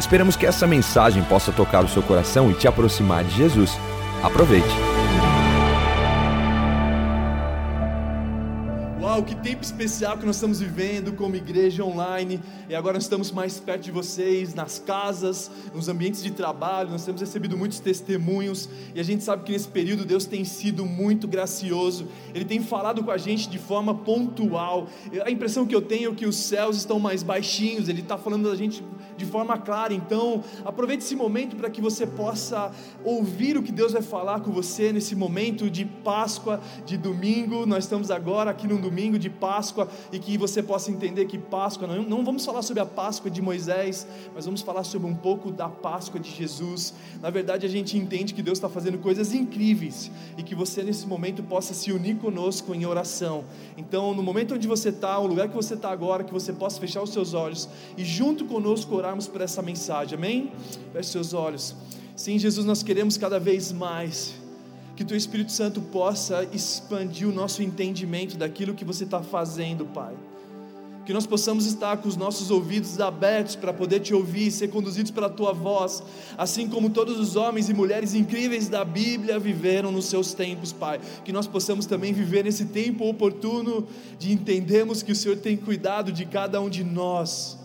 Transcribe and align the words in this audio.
Esperamos 0.00 0.34
que 0.34 0.46
essa 0.46 0.66
mensagem 0.66 1.22
possa 1.22 1.52
tocar 1.52 1.84
o 1.84 1.88
seu 1.88 2.02
coração 2.02 2.50
e 2.50 2.54
te 2.54 2.66
aproximar 2.66 3.22
de 3.22 3.36
Jesus. 3.36 3.78
Aproveite. 4.22 4.89
Uau, 9.20 9.26
que 9.26 9.34
tempo 9.34 9.62
especial 9.62 10.16
que 10.16 10.24
nós 10.24 10.36
estamos 10.36 10.60
vivendo 10.60 11.12
como 11.12 11.36
igreja 11.36 11.84
online. 11.84 12.40
E 12.70 12.74
agora 12.74 12.94
nós 12.94 13.02
estamos 13.02 13.30
mais 13.30 13.60
perto 13.60 13.82
de 13.82 13.90
vocês, 13.90 14.54
nas 14.54 14.78
casas, 14.78 15.50
nos 15.74 15.90
ambientes 15.90 16.22
de 16.22 16.30
trabalho. 16.30 16.88
Nós 16.88 17.04
temos 17.04 17.20
recebido 17.20 17.54
muitos 17.54 17.80
testemunhos. 17.80 18.66
E 18.94 18.98
a 18.98 19.02
gente 19.02 19.22
sabe 19.22 19.44
que 19.44 19.52
nesse 19.52 19.68
período 19.68 20.06
Deus 20.06 20.24
tem 20.24 20.42
sido 20.42 20.86
muito 20.86 21.28
gracioso. 21.28 22.08
Ele 22.34 22.46
tem 22.46 22.62
falado 22.62 23.04
com 23.04 23.10
a 23.10 23.18
gente 23.18 23.50
de 23.50 23.58
forma 23.58 23.94
pontual. 23.94 24.88
A 25.22 25.30
impressão 25.30 25.66
que 25.66 25.74
eu 25.74 25.82
tenho 25.82 26.12
é 26.12 26.14
que 26.14 26.24
os 26.24 26.36
céus 26.36 26.78
estão 26.78 26.98
mais 26.98 27.22
baixinhos. 27.22 27.90
Ele 27.90 28.00
está 28.00 28.16
falando 28.16 28.48
da 28.48 28.56
gente 28.56 28.82
de 29.18 29.26
forma 29.26 29.58
clara. 29.58 29.92
Então, 29.92 30.42
aproveite 30.64 31.04
esse 31.04 31.14
momento 31.14 31.56
para 31.56 31.68
que 31.68 31.82
você 31.82 32.06
possa 32.06 32.72
ouvir 33.04 33.58
o 33.58 33.62
que 33.62 33.70
Deus 33.70 33.92
vai 33.92 34.00
falar 34.00 34.40
com 34.40 34.50
você 34.50 34.94
nesse 34.94 35.14
momento 35.14 35.68
de 35.68 35.84
Páscoa, 35.84 36.58
de 36.86 36.96
domingo. 36.96 37.66
Nós 37.66 37.84
estamos 37.84 38.10
agora 38.10 38.50
aqui 38.50 38.66
num 38.66 38.80
domingo 38.80 39.09
de 39.18 39.30
Páscoa 39.30 39.88
e 40.12 40.18
que 40.18 40.36
você 40.36 40.62
possa 40.62 40.90
entender 40.90 41.26
que 41.26 41.38
Páscoa, 41.38 41.86
não, 41.86 42.02
não 42.02 42.24
vamos 42.24 42.44
falar 42.44 42.62
sobre 42.62 42.82
a 42.82 42.86
Páscoa 42.86 43.30
de 43.30 43.40
Moisés, 43.40 44.06
mas 44.34 44.44
vamos 44.44 44.62
falar 44.62 44.84
sobre 44.84 45.08
um 45.08 45.14
pouco 45.14 45.50
da 45.50 45.68
Páscoa 45.68 46.20
de 46.20 46.30
Jesus. 46.30 46.94
Na 47.20 47.30
verdade, 47.30 47.66
a 47.66 47.68
gente 47.68 47.96
entende 47.96 48.34
que 48.34 48.42
Deus 48.42 48.58
está 48.58 48.68
fazendo 48.68 48.98
coisas 48.98 49.32
incríveis 49.34 50.10
e 50.36 50.42
que 50.42 50.54
você 50.54 50.82
nesse 50.82 51.06
momento 51.06 51.42
possa 51.42 51.74
se 51.74 51.92
unir 51.92 52.16
conosco 52.16 52.74
em 52.74 52.86
oração. 52.86 53.44
Então, 53.76 54.14
no 54.14 54.22
momento 54.22 54.54
onde 54.54 54.66
você 54.66 54.90
está, 54.90 55.18
o 55.18 55.26
lugar 55.26 55.48
que 55.48 55.54
você 55.54 55.74
está 55.74 55.90
agora, 55.90 56.24
que 56.24 56.32
você 56.32 56.52
possa 56.52 56.80
fechar 56.80 57.02
os 57.02 57.10
seus 57.10 57.34
olhos 57.34 57.68
e 57.96 58.04
junto 58.04 58.44
conosco 58.44 58.94
orarmos 58.94 59.26
por 59.26 59.40
essa 59.40 59.62
mensagem, 59.62 60.16
amém? 60.16 60.52
Feche 60.92 61.10
seus 61.10 61.34
olhos. 61.34 61.74
Sim, 62.16 62.38
Jesus, 62.38 62.66
nós 62.66 62.82
queremos 62.82 63.16
cada 63.16 63.40
vez 63.40 63.72
mais 63.72 64.34
que 65.00 65.04
Teu 65.06 65.16
Espírito 65.16 65.50
Santo 65.50 65.80
possa 65.80 66.46
expandir 66.52 67.26
o 67.26 67.32
nosso 67.32 67.62
entendimento 67.62 68.36
daquilo 68.36 68.74
que 68.74 68.84
você 68.84 69.04
está 69.04 69.22
fazendo, 69.22 69.86
Pai. 69.86 70.12
Que 71.06 71.12
nós 71.14 71.26
possamos 71.26 71.64
estar 71.64 71.96
com 71.96 72.06
os 72.06 72.16
nossos 72.16 72.50
ouvidos 72.50 73.00
abertos 73.00 73.56
para 73.56 73.72
poder 73.72 74.00
te 74.00 74.12
ouvir 74.12 74.48
e 74.48 74.50
ser 74.50 74.68
conduzidos 74.68 75.10
pela 75.10 75.30
tua 75.30 75.54
voz, 75.54 76.02
assim 76.36 76.68
como 76.68 76.90
todos 76.90 77.18
os 77.18 77.34
homens 77.34 77.70
e 77.70 77.72
mulheres 77.72 78.12
incríveis 78.12 78.68
da 78.68 78.84
Bíblia 78.84 79.38
viveram 79.38 79.90
nos 79.90 80.04
seus 80.04 80.34
tempos, 80.34 80.70
Pai. 80.70 81.00
Que 81.24 81.32
nós 81.32 81.46
possamos 81.46 81.86
também 81.86 82.12
viver 82.12 82.44
nesse 82.44 82.66
tempo 82.66 83.08
oportuno 83.08 83.88
de 84.18 84.30
entendermos 84.30 85.02
que 85.02 85.12
o 85.12 85.16
Senhor 85.16 85.38
tem 85.38 85.56
cuidado 85.56 86.12
de 86.12 86.26
cada 86.26 86.60
um 86.60 86.68
de 86.68 86.84
nós 86.84 87.58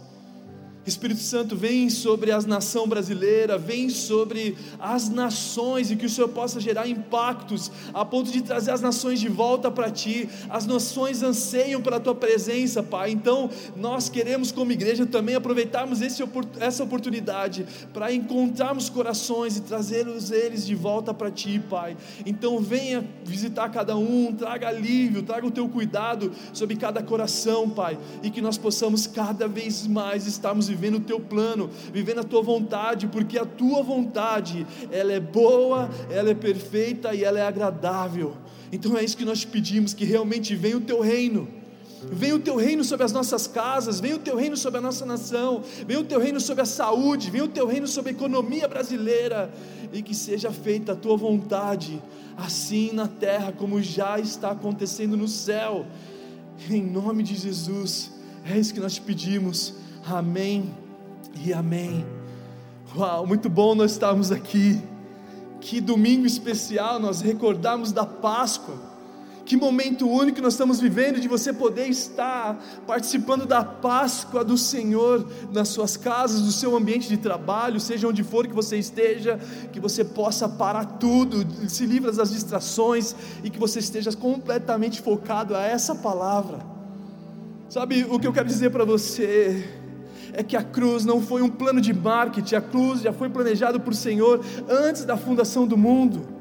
Espírito 0.85 1.21
Santo, 1.21 1.55
vem 1.55 1.89
sobre 1.89 2.31
a 2.31 2.39
nação 2.41 2.87
brasileira, 2.87 3.57
vem 3.57 3.89
sobre 3.89 4.55
as 4.79 5.09
nações 5.09 5.89
e 5.89 5.95
que 5.95 6.05
o 6.05 6.09
Senhor 6.09 6.27
possa 6.27 6.59
gerar 6.59 6.87
impactos 6.87 7.71
a 7.91 8.05
ponto 8.05 8.31
de 8.31 8.41
trazer 8.41 8.69
as 8.69 8.81
nações 8.81 9.19
de 9.19 9.27
volta 9.27 9.71
para 9.71 9.89
Ti. 9.89 10.29
As 10.47 10.67
nações 10.67 11.23
anseiam 11.23 11.81
pela 11.81 11.99
Tua 11.99 12.13
presença, 12.13 12.83
Pai. 12.83 13.09
Então, 13.09 13.49
nós 13.75 14.09
queremos, 14.09 14.51
como 14.51 14.71
igreja, 14.71 15.07
também 15.07 15.33
aproveitarmos 15.33 16.01
esse, 16.01 16.23
essa 16.59 16.83
oportunidade 16.83 17.65
para 17.91 18.13
encontrarmos 18.13 18.87
corações 18.87 19.57
e 19.57 19.61
trazê-los 19.61 20.29
eles 20.29 20.65
de 20.67 20.75
volta 20.75 21.13
para 21.13 21.31
Ti, 21.31 21.59
Pai. 21.67 21.97
Então, 22.27 22.59
venha 22.59 23.03
visitar 23.23 23.69
cada 23.69 23.97
um, 23.97 24.31
traga 24.33 24.67
alívio, 24.67 25.23
traga 25.23 25.47
o 25.47 25.51
Teu 25.51 25.67
cuidado 25.67 26.31
sobre 26.53 26.75
cada 26.75 27.01
coração, 27.01 27.67
Pai, 27.69 27.97
e 28.21 28.29
que 28.29 28.41
nós 28.41 28.55
possamos 28.55 29.07
cada 29.07 29.47
vez 29.47 29.87
mais 29.87 30.27
estarmos 30.27 30.69
vivendo 30.75 30.95
o 30.95 30.99
teu 30.99 31.19
plano, 31.19 31.69
vivendo 31.93 32.19
a 32.19 32.23
tua 32.23 32.41
vontade, 32.41 33.07
porque 33.07 33.39
a 33.39 33.45
tua 33.45 33.81
vontade, 33.81 34.67
ela 34.91 35.13
é 35.13 35.19
boa, 35.19 35.89
ela 36.09 36.29
é 36.29 36.35
perfeita 36.35 37.15
e 37.15 37.23
ela 37.23 37.39
é 37.39 37.47
agradável. 37.47 38.35
Então 38.71 38.97
é 38.97 39.03
isso 39.03 39.15
que 39.15 39.23
nós 39.23 39.39
te 39.39 39.47
pedimos, 39.47 39.93
que 39.93 40.03
realmente 40.03 40.53
venha 40.55 40.77
o 40.77 40.81
teu 40.81 40.99
reino. 40.99 41.47
Venha 42.11 42.35
o 42.35 42.39
teu 42.39 42.55
reino 42.55 42.83
sobre 42.83 43.05
as 43.05 43.11
nossas 43.11 43.47
casas, 43.47 43.99
venha 43.99 44.17
o 44.17 44.19
teu 44.19 44.35
reino 44.35 44.55
sobre 44.55 44.77
a 44.77 44.81
nossa 44.81 45.05
nação, 45.05 45.63
venha 45.87 45.99
o 45.99 46.03
teu 46.03 46.19
reino 46.19 46.39
sobre 46.39 46.61
a 46.61 46.65
saúde, 46.65 47.31
venha 47.31 47.45
o 47.45 47.47
teu 47.47 47.65
reino 47.65 47.87
sobre 47.87 48.11
a 48.11 48.13
economia 48.13 48.67
brasileira, 48.67 49.51
e 49.91 50.03
que 50.03 50.13
seja 50.13 50.51
feita 50.51 50.91
a 50.91 50.95
tua 50.95 51.15
vontade, 51.15 52.01
assim 52.37 52.91
na 52.91 53.07
terra 53.07 53.51
como 53.51 53.81
já 53.81 54.19
está 54.19 54.51
acontecendo 54.51 55.15
no 55.15 55.27
céu. 55.27 55.85
Em 56.69 56.83
nome 56.83 57.23
de 57.23 57.35
Jesus, 57.35 58.11
é 58.45 58.57
isso 58.57 58.73
que 58.73 58.79
nós 58.79 58.95
te 58.95 59.01
pedimos. 59.01 59.73
Amém 60.07 60.71
e 61.43 61.51
amém. 61.51 62.05
Uau, 62.95 63.25
muito 63.25 63.49
bom 63.49 63.73
nós 63.73 63.93
estarmos 63.93 64.31
aqui. 64.31 64.79
Que 65.59 65.81
domingo 65.81 66.27
especial 66.27 66.99
nós 66.99 67.21
recordarmos 67.21 67.91
da 67.91 68.05
Páscoa. 68.05 68.75
Que 69.43 69.57
momento 69.57 70.07
único 70.07 70.41
nós 70.41 70.53
estamos 70.53 70.79
vivendo 70.79 71.19
de 71.19 71.27
você 71.27 71.51
poder 71.51 71.87
estar 71.87 72.55
participando 72.85 73.47
da 73.47 73.63
Páscoa 73.63 74.43
do 74.43 74.59
Senhor 74.59 75.27
nas 75.51 75.69
suas 75.69 75.97
casas, 75.97 76.41
no 76.41 76.51
seu 76.51 76.75
ambiente 76.75 77.07
de 77.07 77.17
trabalho, 77.17 77.79
seja 77.79 78.07
onde 78.07 78.23
for 78.23 78.47
que 78.47 78.53
você 78.53 78.77
esteja, 78.77 79.39
que 79.73 79.79
você 79.79 80.03
possa 80.03 80.47
parar 80.47 80.85
tudo, 80.85 81.67
se 81.67 81.83
livre 81.85 82.11
das 82.11 82.31
distrações 82.31 83.15
e 83.43 83.49
que 83.49 83.57
você 83.57 83.79
esteja 83.79 84.11
completamente 84.13 85.01
focado 85.01 85.55
a 85.55 85.63
essa 85.63 85.95
palavra. 85.95 86.59
Sabe 87.69 88.05
o 88.07 88.19
que 88.19 88.27
eu 88.27 88.33
quero 88.33 88.47
dizer 88.47 88.69
para 88.69 88.85
você? 88.85 89.83
É 90.33 90.43
que 90.43 90.55
a 90.55 90.63
cruz 90.63 91.05
não 91.05 91.21
foi 91.21 91.41
um 91.41 91.49
plano 91.49 91.81
de 91.81 91.93
marketing, 91.93 92.55
a 92.55 92.61
cruz 92.61 93.01
já 93.01 93.13
foi 93.13 93.29
planejado 93.29 93.79
por 93.79 93.93
Senhor 93.93 94.43
antes 94.69 95.05
da 95.05 95.17
fundação 95.17 95.65
do 95.65 95.77
mundo. 95.77 96.35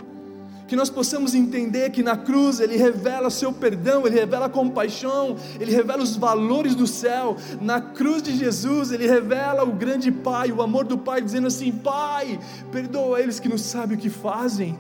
Que 0.67 0.75
nós 0.75 0.89
possamos 0.89 1.35
entender 1.35 1.91
que 1.91 2.03
na 2.03 2.17
cruz 2.17 2.59
Ele 2.59 2.77
revela 2.77 3.29
seu 3.29 3.53
perdão, 3.53 4.07
Ele 4.07 4.19
revela 4.19 4.47
a 4.47 4.49
compaixão, 4.49 5.37
Ele 5.61 5.71
revela 5.71 6.03
os 6.03 6.17
valores 6.17 6.75
do 6.75 6.87
céu. 6.87 7.37
Na 7.61 7.81
cruz 7.81 8.23
de 8.23 8.35
Jesus, 8.35 8.91
Ele 8.91 9.07
revela 9.07 9.63
o 9.63 9.73
grande 9.73 10.11
Pai, 10.11 10.51
o 10.51 10.63
amor 10.63 10.85
do 10.85 10.97
Pai, 10.97 11.21
dizendo 11.21 11.49
assim: 11.49 11.71
Pai, 11.71 12.41
perdoa 12.73 13.21
eles 13.21 13.39
que 13.39 13.49
não 13.49 13.59
sabem 13.59 13.97
o 13.97 14.01
que 14.01 14.09
fazem. 14.09 14.79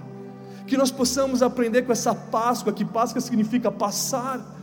Que 0.67 0.77
nós 0.79 0.91
possamos 0.91 1.43
aprender 1.43 1.83
com 1.83 1.93
essa 1.93 2.15
Páscoa, 2.15 2.73
que 2.73 2.85
Páscoa 2.85 3.21
significa 3.21 3.71
passar 3.71 4.54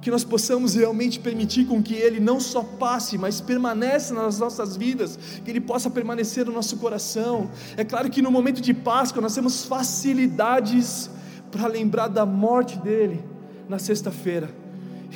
que 0.00 0.10
nós 0.10 0.22
possamos 0.24 0.74
realmente 0.74 1.18
permitir 1.18 1.66
com 1.66 1.82
que 1.82 1.94
Ele 1.94 2.20
não 2.20 2.38
só 2.38 2.62
passe, 2.62 3.18
mas 3.18 3.40
permaneça 3.40 4.14
nas 4.14 4.38
nossas 4.38 4.76
vidas, 4.76 5.18
que 5.44 5.50
Ele 5.50 5.60
possa 5.60 5.90
permanecer 5.90 6.46
no 6.46 6.52
nosso 6.52 6.76
coração. 6.76 7.50
É 7.76 7.84
claro 7.84 8.08
que 8.08 8.22
no 8.22 8.30
momento 8.30 8.60
de 8.60 8.72
Páscoa 8.72 9.20
nós 9.20 9.34
temos 9.34 9.64
facilidades 9.64 11.10
para 11.50 11.66
lembrar 11.66 12.08
da 12.08 12.24
morte 12.24 12.78
dele 12.78 13.24
na 13.68 13.78
sexta-feira, 13.78 14.50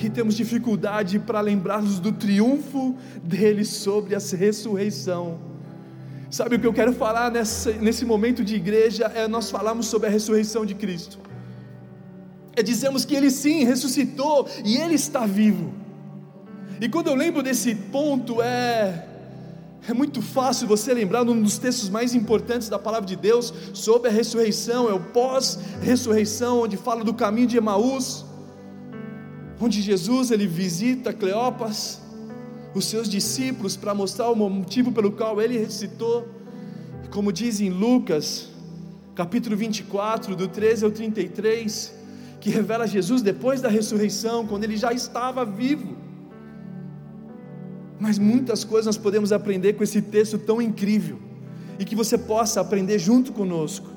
e 0.02 0.10
temos 0.10 0.34
dificuldade 0.34 1.18
para 1.18 1.40
lembrarmos 1.40 2.00
do 2.00 2.12
triunfo 2.12 2.96
dele 3.22 3.64
sobre 3.64 4.14
a 4.14 4.18
ressurreição. 4.18 5.38
Sabe 6.30 6.56
o 6.56 6.58
que 6.58 6.66
eu 6.66 6.72
quero 6.72 6.94
falar 6.94 7.30
nesse 7.30 8.04
momento 8.04 8.42
de 8.42 8.56
igreja? 8.56 9.04
É 9.14 9.28
nós 9.28 9.50
falarmos 9.50 9.86
sobre 9.86 10.08
a 10.08 10.10
ressurreição 10.10 10.64
de 10.64 10.74
Cristo 10.74 11.18
é 12.54 12.62
dizemos 12.62 13.04
que 13.04 13.14
ele 13.14 13.30
sim 13.30 13.64
ressuscitou 13.64 14.48
e 14.64 14.76
ele 14.76 14.94
está 14.94 15.26
vivo. 15.26 15.72
E 16.80 16.88
quando 16.88 17.08
eu 17.08 17.14
lembro 17.14 17.42
desse 17.42 17.74
ponto, 17.74 18.42
é, 18.42 19.06
é 19.88 19.94
muito 19.94 20.20
fácil 20.20 20.66
você 20.66 20.92
lembrar 20.92 21.24
de 21.24 21.30
um 21.30 21.40
dos 21.40 21.56
textos 21.56 21.88
mais 21.88 22.14
importantes 22.14 22.68
da 22.68 22.78
palavra 22.78 23.06
de 23.06 23.16
Deus 23.16 23.52
sobre 23.72 24.08
a 24.08 24.12
ressurreição, 24.12 24.88
é 24.88 24.92
o 24.92 25.00
pós-ressurreição, 25.00 26.62
onde 26.62 26.76
fala 26.76 27.04
do 27.04 27.14
caminho 27.14 27.46
de 27.46 27.56
Emaús, 27.56 28.24
onde 29.60 29.80
Jesus 29.80 30.30
ele 30.30 30.46
visita 30.46 31.12
Cleopas, 31.12 32.00
os 32.74 32.84
seus 32.86 33.08
discípulos, 33.08 33.76
para 33.76 33.94
mostrar 33.94 34.30
o 34.30 34.34
motivo 34.34 34.92
pelo 34.92 35.12
qual 35.12 35.40
ele 35.40 35.58
ressuscitou, 35.58 36.28
como 37.10 37.32
diz 37.32 37.60
em 37.60 37.70
Lucas, 37.70 38.48
capítulo 39.14 39.56
24, 39.56 40.34
do 40.34 40.48
13 40.48 40.84
ao 40.84 40.90
33 40.90 42.01
que 42.42 42.50
revela 42.50 42.88
Jesus 42.88 43.22
depois 43.22 43.60
da 43.60 43.68
ressurreição, 43.68 44.44
quando 44.44 44.64
ele 44.64 44.76
já 44.76 44.92
estava 44.92 45.44
vivo. 45.44 45.96
Mas 48.00 48.18
muitas 48.18 48.64
coisas 48.64 48.86
nós 48.86 48.98
podemos 48.98 49.30
aprender 49.30 49.74
com 49.74 49.84
esse 49.84 50.02
texto 50.02 50.36
tão 50.36 50.60
incrível, 50.60 51.20
e 51.78 51.84
que 51.84 51.94
você 51.94 52.18
possa 52.18 52.60
aprender 52.60 52.98
junto 52.98 53.32
conosco. 53.32 53.88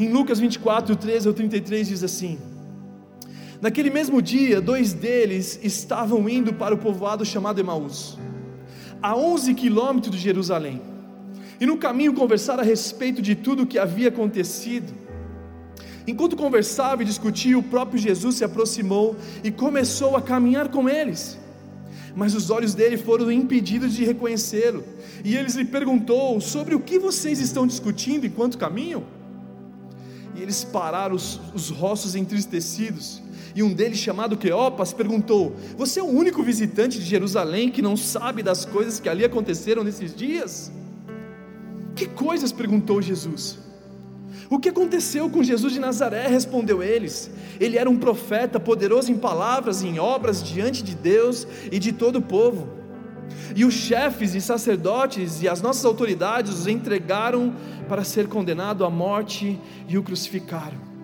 Em 0.00 0.08
Lucas 0.08 0.40
24, 0.40 0.96
13 0.96 1.28
ao 1.28 1.32
33 1.32 1.86
diz 1.86 2.02
assim: 2.02 2.40
Naquele 3.60 3.88
mesmo 3.88 4.20
dia, 4.20 4.60
dois 4.60 4.92
deles 4.92 5.60
estavam 5.62 6.28
indo 6.28 6.54
para 6.54 6.74
o 6.74 6.78
povoado 6.78 7.24
chamado 7.24 7.60
Emaús, 7.60 8.18
a 9.00 9.16
11 9.16 9.54
quilômetros 9.54 10.16
de 10.16 10.20
Jerusalém, 10.20 10.82
e 11.60 11.66
no 11.66 11.76
caminho 11.76 12.14
conversaram 12.14 12.64
a 12.64 12.66
respeito 12.66 13.22
de 13.22 13.36
tudo 13.36 13.62
o 13.62 13.66
que 13.66 13.78
havia 13.78 14.08
acontecido. 14.08 15.03
Enquanto 16.06 16.36
conversava 16.36 17.02
e 17.02 17.06
discutia, 17.06 17.58
o 17.58 17.62
próprio 17.62 17.98
Jesus 17.98 18.36
se 18.36 18.44
aproximou 18.44 19.16
e 19.42 19.50
começou 19.50 20.16
a 20.16 20.22
caminhar 20.22 20.68
com 20.68 20.88
eles. 20.88 21.38
Mas 22.14 22.34
os 22.34 22.50
olhos 22.50 22.74
dele 22.74 22.96
foram 22.96 23.32
impedidos 23.32 23.94
de 23.94 24.04
reconhecê-lo. 24.04 24.84
E 25.24 25.36
eles 25.36 25.54
lhe 25.54 25.64
perguntou: 25.64 26.40
Sobre 26.40 26.74
o 26.74 26.80
que 26.80 26.98
vocês 26.98 27.40
estão 27.40 27.66
discutindo 27.66 28.26
enquanto 28.26 28.58
caminham? 28.58 29.02
E 30.36 30.42
eles 30.42 30.62
pararam 30.62 31.14
os, 31.14 31.40
os 31.54 31.70
rostos 31.70 32.14
entristecidos. 32.14 33.22
E 33.54 33.62
um 33.62 33.72
deles, 33.72 33.98
chamado 33.98 34.36
Cleopas, 34.36 34.92
perguntou: 34.92 35.56
Você 35.76 36.00
é 36.00 36.02
o 36.02 36.06
único 36.06 36.42
visitante 36.42 36.98
de 36.98 37.04
Jerusalém 37.04 37.70
que 37.70 37.80
não 37.80 37.96
sabe 37.96 38.42
das 38.42 38.64
coisas 38.64 39.00
que 39.00 39.08
ali 39.08 39.24
aconteceram 39.24 39.82
nesses 39.82 40.14
dias? 40.14 40.70
Que 41.96 42.06
coisas? 42.06 42.52
perguntou 42.52 43.00
Jesus. 43.00 43.63
O 44.50 44.58
que 44.58 44.68
aconteceu 44.68 45.28
com 45.30 45.42
Jesus 45.42 45.72
de 45.72 45.80
Nazaré? 45.80 46.26
respondeu 46.26 46.82
eles. 46.82 47.30
Ele 47.58 47.78
era 47.78 47.88
um 47.88 47.96
profeta, 47.96 48.60
poderoso 48.60 49.10
em 49.10 49.16
palavras 49.16 49.82
e 49.82 49.88
em 49.88 49.98
obras 49.98 50.42
diante 50.42 50.82
de 50.82 50.94
Deus 50.94 51.46
e 51.70 51.78
de 51.78 51.92
todo 51.92 52.16
o 52.16 52.22
povo. 52.22 52.68
E 53.56 53.64
os 53.64 53.74
chefes 53.74 54.34
e 54.34 54.40
sacerdotes 54.40 55.42
e 55.42 55.48
as 55.48 55.62
nossas 55.62 55.84
autoridades 55.84 56.52
os 56.52 56.66
entregaram 56.66 57.54
para 57.88 58.04
ser 58.04 58.28
condenado 58.28 58.84
à 58.84 58.90
morte 58.90 59.58
e 59.88 59.96
o 59.96 60.02
crucificaram. 60.02 60.94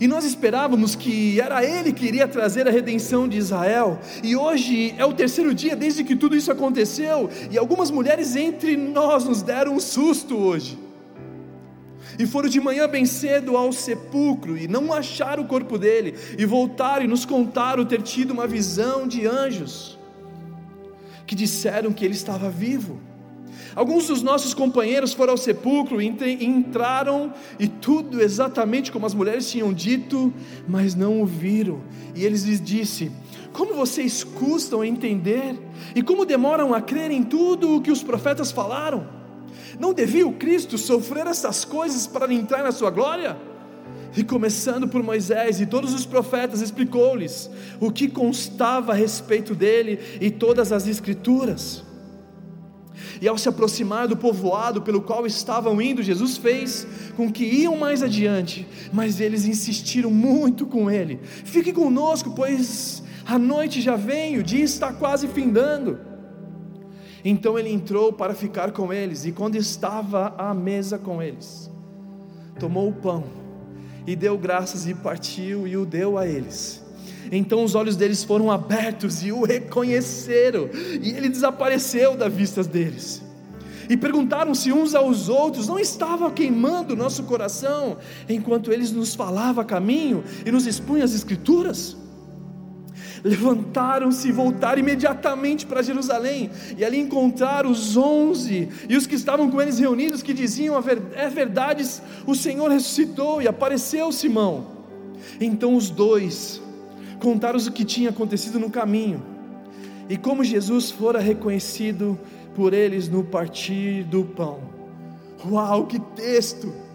E 0.00 0.06
nós 0.06 0.24
esperávamos 0.24 0.94
que 0.94 1.40
era 1.40 1.64
Ele 1.64 1.92
que 1.92 2.06
iria 2.06 2.28
trazer 2.28 2.68
a 2.68 2.70
redenção 2.70 3.28
de 3.28 3.36
Israel. 3.36 3.98
E 4.22 4.36
hoje 4.36 4.94
é 4.96 5.04
o 5.04 5.12
terceiro 5.12 5.52
dia 5.52 5.74
desde 5.74 6.04
que 6.04 6.14
tudo 6.14 6.36
isso 6.36 6.52
aconteceu. 6.52 7.28
E 7.50 7.58
algumas 7.58 7.90
mulheres 7.90 8.36
entre 8.36 8.76
nós 8.76 9.24
nos 9.24 9.42
deram 9.42 9.74
um 9.74 9.80
susto 9.80 10.36
hoje 10.36 10.87
e 12.18 12.26
foram 12.26 12.48
de 12.48 12.60
manhã 12.60 12.88
bem 12.88 13.06
cedo 13.06 13.56
ao 13.56 13.72
sepulcro 13.72 14.58
e 14.58 14.66
não 14.66 14.92
acharam 14.92 15.44
o 15.44 15.46
corpo 15.46 15.78
dele, 15.78 16.14
e 16.36 16.44
voltaram 16.44 17.04
e 17.04 17.08
nos 17.08 17.24
contaram 17.24 17.84
ter 17.84 18.02
tido 18.02 18.32
uma 18.32 18.46
visão 18.46 19.06
de 19.06 19.26
anjos 19.26 19.98
que 21.26 21.34
disseram 21.34 21.92
que 21.92 22.04
ele 22.04 22.14
estava 22.14 22.50
vivo. 22.50 22.98
Alguns 23.76 24.08
dos 24.08 24.22
nossos 24.22 24.54
companheiros 24.54 25.12
foram 25.12 25.32
ao 25.32 25.36
sepulcro 25.36 26.00
e 26.02 26.08
entraram 26.44 27.32
e 27.60 27.68
tudo 27.68 28.20
exatamente 28.20 28.90
como 28.90 29.06
as 29.06 29.14
mulheres 29.14 29.48
tinham 29.48 29.72
dito, 29.72 30.32
mas 30.66 30.94
não 30.94 31.20
o 31.20 31.26
viram. 31.26 31.80
E 32.14 32.24
eles 32.24 32.42
lhes 32.42 32.60
disse: 32.60 33.12
Como 33.52 33.74
vocês 33.74 34.24
custam 34.24 34.80
a 34.80 34.86
entender 34.86 35.56
e 35.94 36.02
como 36.02 36.24
demoram 36.24 36.74
a 36.74 36.80
crer 36.80 37.10
em 37.10 37.22
tudo 37.22 37.76
o 37.76 37.80
que 37.80 37.92
os 37.92 38.02
profetas 38.02 38.50
falaram? 38.50 39.17
Não 39.78 39.94
devia 39.94 40.26
o 40.26 40.32
Cristo 40.32 40.76
sofrer 40.76 41.26
essas 41.26 41.64
coisas 41.64 42.06
para 42.06 42.32
entrar 42.32 42.62
na 42.62 42.72
sua 42.72 42.90
glória? 42.90 43.36
E 44.16 44.24
começando 44.24 44.88
por 44.88 45.02
Moisés 45.02 45.60
e 45.60 45.66
todos 45.66 45.94
os 45.94 46.04
profetas, 46.04 46.60
explicou-lhes 46.60 47.50
o 47.78 47.92
que 47.92 48.08
constava 48.08 48.92
a 48.92 48.94
respeito 48.94 49.54
dele 49.54 50.00
e 50.20 50.30
todas 50.30 50.72
as 50.72 50.86
Escrituras. 50.86 51.84
E 53.20 53.28
ao 53.28 53.38
se 53.38 53.48
aproximar 53.48 54.08
do 54.08 54.16
povoado 54.16 54.82
pelo 54.82 55.00
qual 55.00 55.26
estavam 55.26 55.80
indo, 55.80 56.02
Jesus 56.02 56.36
fez 56.36 56.86
com 57.16 57.30
que 57.30 57.44
iam 57.44 57.76
mais 57.76 58.02
adiante, 58.02 58.66
mas 58.92 59.20
eles 59.20 59.44
insistiram 59.44 60.10
muito 60.10 60.66
com 60.66 60.90
ele: 60.90 61.20
Fique 61.22 61.72
conosco, 61.72 62.32
pois 62.34 63.02
a 63.26 63.38
noite 63.38 63.80
já 63.80 63.94
vem, 63.94 64.38
o 64.38 64.42
dia 64.42 64.64
está 64.64 64.92
quase 64.92 65.28
findando. 65.28 66.07
Então 67.24 67.58
ele 67.58 67.70
entrou 67.70 68.12
para 68.12 68.34
ficar 68.34 68.72
com 68.72 68.92
eles, 68.92 69.24
e 69.24 69.32
quando 69.32 69.56
estava 69.56 70.34
à 70.38 70.54
mesa 70.54 70.98
com 70.98 71.22
eles, 71.22 71.70
tomou 72.58 72.88
o 72.88 72.92
pão 72.92 73.24
e 74.06 74.14
deu 74.16 74.38
graças 74.38 74.86
e 74.86 74.94
partiu 74.94 75.66
e 75.66 75.76
o 75.76 75.84
deu 75.84 76.16
a 76.16 76.26
eles. 76.26 76.82
Então 77.30 77.62
os 77.62 77.74
olhos 77.74 77.96
deles 77.96 78.24
foram 78.24 78.50
abertos 78.50 79.22
e 79.22 79.32
o 79.32 79.44
reconheceram, 79.44 80.70
e 81.02 81.10
ele 81.10 81.28
desapareceu 81.28 82.16
da 82.16 82.28
vista 82.28 82.62
deles. 82.62 83.22
E 83.88 83.96
perguntaram-se 83.96 84.72
uns 84.72 84.94
aos 84.94 85.28
outros: 85.28 85.66
não 85.66 85.78
estava 85.78 86.30
queimando 86.30 86.94
o 86.94 86.96
nosso 86.96 87.22
coração 87.24 87.96
enquanto 88.28 88.72
eles 88.72 88.92
nos 88.92 89.14
falava 89.14 89.64
caminho 89.64 90.22
e 90.44 90.50
nos 90.50 90.66
expunha 90.66 91.04
as 91.04 91.14
Escrituras? 91.14 91.96
Levantaram-se 93.24 94.28
e 94.28 94.32
voltaram 94.32 94.80
imediatamente 94.80 95.66
para 95.66 95.82
Jerusalém, 95.82 96.50
e 96.76 96.84
ali 96.84 96.98
encontraram 96.98 97.70
os 97.70 97.96
onze 97.96 98.68
e 98.88 98.96
os 98.96 99.06
que 99.06 99.14
estavam 99.14 99.50
com 99.50 99.60
eles 99.60 99.78
reunidos, 99.78 100.22
que 100.22 100.34
diziam: 100.34 100.76
É 101.14 101.28
verdade, 101.28 101.84
o 102.26 102.34
Senhor 102.34 102.70
ressuscitou 102.70 103.42
e 103.42 103.48
apareceu 103.48 104.10
Simão. 104.12 104.78
Então 105.40 105.74
os 105.74 105.90
dois 105.90 106.60
contaram 107.18 107.58
o 107.58 107.72
que 107.72 107.84
tinha 107.84 108.10
acontecido 108.10 108.58
no 108.58 108.70
caminho, 108.70 109.22
e 110.08 110.16
como 110.16 110.44
Jesus 110.44 110.90
fora 110.90 111.18
reconhecido 111.18 112.18
por 112.54 112.72
eles 112.72 113.08
no 113.08 113.24
partir 113.24 114.04
do 114.04 114.24
pão. 114.24 114.60
Uau, 115.48 115.86
que 115.86 116.00
texto! 116.00 116.87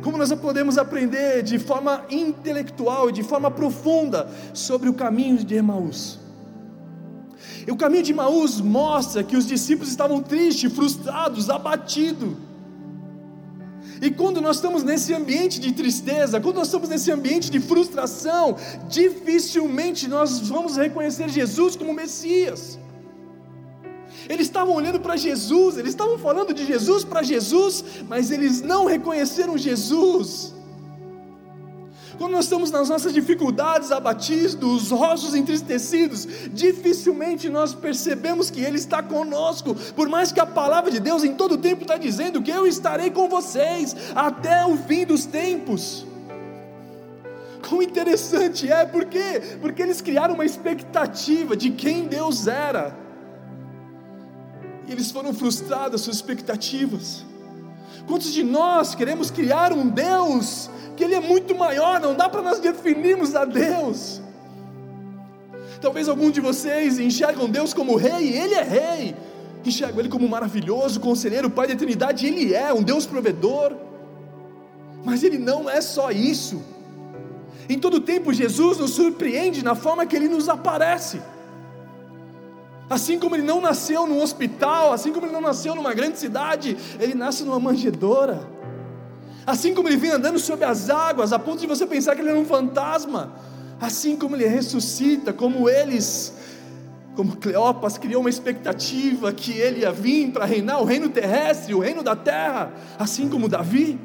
Como 0.00 0.16
nós 0.16 0.32
podemos 0.32 0.78
aprender 0.78 1.42
de 1.42 1.58
forma 1.58 2.04
intelectual 2.10 3.10
e 3.10 3.12
de 3.12 3.22
forma 3.22 3.50
profunda 3.50 4.28
sobre 4.54 4.88
o 4.88 4.94
caminho 4.94 5.44
de 5.44 5.54
Emaús? 5.54 6.18
E 7.66 7.70
o 7.70 7.76
caminho 7.76 8.02
de 8.02 8.12
Emaús 8.12 8.60
mostra 8.60 9.22
que 9.22 9.36
os 9.36 9.46
discípulos 9.46 9.90
estavam 9.90 10.22
tristes, 10.22 10.72
frustrados, 10.72 11.48
abatidos. 11.50 12.34
E 14.00 14.10
quando 14.10 14.40
nós 14.40 14.56
estamos 14.56 14.82
nesse 14.82 15.14
ambiente 15.14 15.60
de 15.60 15.70
tristeza, 15.72 16.40
quando 16.40 16.56
nós 16.56 16.66
estamos 16.66 16.88
nesse 16.88 17.12
ambiente 17.12 17.48
de 17.48 17.60
frustração, 17.60 18.56
dificilmente 18.88 20.08
nós 20.08 20.40
vamos 20.48 20.76
reconhecer 20.76 21.28
Jesus 21.28 21.76
como 21.76 21.94
Messias. 21.94 22.80
Eles 24.32 24.46
estavam 24.46 24.74
olhando 24.74 24.98
para 24.98 25.14
Jesus, 25.14 25.76
eles 25.76 25.90
estavam 25.90 26.16
falando 26.16 26.54
de 26.54 26.64
Jesus 26.64 27.04
para 27.04 27.22
Jesus, 27.22 27.84
mas 28.08 28.30
eles 28.30 28.62
não 28.62 28.86
reconheceram 28.86 29.58
Jesus. 29.58 30.54
Quando 32.16 32.32
nós 32.32 32.46
estamos 32.46 32.70
nas 32.70 32.88
nossas 32.88 33.12
dificuldades, 33.12 33.92
abatidos, 33.92 34.54
os 34.84 34.90
rostos 34.90 35.34
entristecidos, 35.34 36.26
dificilmente 36.50 37.50
nós 37.50 37.74
percebemos 37.74 38.50
que 38.50 38.62
Ele 38.62 38.78
está 38.78 39.02
conosco, 39.02 39.74
por 39.94 40.08
mais 40.08 40.32
que 40.32 40.40
a 40.40 40.46
palavra 40.46 40.90
de 40.90 40.98
Deus 40.98 41.24
em 41.24 41.34
todo 41.34 41.58
tempo 41.58 41.82
está 41.82 41.98
dizendo 41.98 42.40
que 42.40 42.50
eu 42.50 42.66
estarei 42.66 43.10
com 43.10 43.28
vocês 43.28 43.94
até 44.14 44.64
o 44.64 44.78
fim 44.78 45.04
dos 45.04 45.26
tempos. 45.26 46.06
Quão 47.68 47.82
interessante 47.82 48.72
é, 48.72 48.86
por 48.86 49.04
quê? 49.04 49.42
Porque 49.60 49.82
eles 49.82 50.00
criaram 50.00 50.32
uma 50.32 50.46
expectativa 50.46 51.54
de 51.54 51.70
quem 51.70 52.06
Deus 52.06 52.46
era 52.46 53.01
e 54.86 54.92
eles 54.92 55.10
foram 55.10 55.32
frustrados, 55.32 56.02
suas 56.02 56.16
expectativas. 56.16 57.24
Quantos 58.06 58.32
de 58.32 58.42
nós 58.42 58.94
queremos 58.94 59.30
criar 59.30 59.72
um 59.72 59.88
Deus 59.88 60.68
que 60.96 61.04
Ele 61.04 61.14
é 61.14 61.20
muito 61.20 61.54
maior, 61.54 62.00
não 62.00 62.14
dá 62.14 62.28
para 62.28 62.42
nós 62.42 62.58
definirmos 62.58 63.34
a 63.34 63.44
Deus? 63.44 64.20
Talvez 65.80 66.08
algum 66.08 66.30
de 66.30 66.40
vocês 66.40 66.98
enxergam 66.98 67.48
Deus 67.48 67.72
como 67.72 67.96
rei, 67.96 68.36
Ele 68.36 68.54
é 68.54 68.62
rei, 68.62 69.16
enxergam 69.64 70.00
Ele 70.00 70.08
como 70.08 70.28
maravilhoso, 70.28 71.00
conselheiro, 71.00 71.50
Pai 71.50 71.66
da 71.66 71.72
eternidade, 71.72 72.26
Ele 72.26 72.54
é 72.54 72.72
um 72.72 72.82
Deus 72.82 73.06
provedor, 73.06 73.72
mas 75.04 75.22
Ele 75.22 75.38
não 75.38 75.68
é 75.68 75.80
só 75.80 76.10
isso. 76.10 76.62
Em 77.68 77.78
todo 77.78 78.00
tempo, 78.00 78.32
Jesus 78.32 78.78
nos 78.78 78.90
surpreende 78.92 79.64
na 79.64 79.74
forma 79.74 80.04
que 80.06 80.14
Ele 80.14 80.28
nos 80.28 80.48
aparece. 80.48 81.20
Assim 82.92 83.18
como 83.18 83.34
ele 83.34 83.42
não 83.42 83.58
nasceu 83.58 84.06
num 84.06 84.20
hospital, 84.20 84.92
assim 84.92 85.14
como 85.14 85.24
ele 85.24 85.32
não 85.32 85.40
nasceu 85.40 85.74
numa 85.74 85.94
grande 85.94 86.18
cidade, 86.18 86.76
ele 87.00 87.14
nasce 87.14 87.42
numa 87.42 87.58
manjedoura. 87.58 88.46
Assim 89.46 89.72
como 89.72 89.88
ele 89.88 89.96
vem 89.96 90.10
andando 90.10 90.38
sobre 90.38 90.66
as 90.66 90.90
águas, 90.90 91.32
a 91.32 91.38
ponto 91.38 91.60
de 91.60 91.66
você 91.66 91.86
pensar 91.86 92.14
que 92.14 92.20
ele 92.20 92.28
é 92.28 92.34
um 92.34 92.44
fantasma. 92.44 93.32
Assim 93.80 94.14
como 94.14 94.36
ele 94.36 94.46
ressuscita, 94.46 95.32
como 95.32 95.70
eles, 95.70 96.34
como 97.16 97.34
Cleopas, 97.34 97.96
criou 97.96 98.20
uma 98.20 98.28
expectativa 98.28 99.32
que 99.32 99.52
ele 99.52 99.80
ia 99.80 99.90
vir 99.90 100.30
para 100.30 100.44
reinar 100.44 100.78
o 100.82 100.84
reino 100.84 101.08
terrestre, 101.08 101.74
o 101.74 101.78
reino 101.78 102.02
da 102.02 102.14
terra, 102.14 102.74
assim 102.98 103.26
como 103.26 103.48
Davi. 103.48 103.98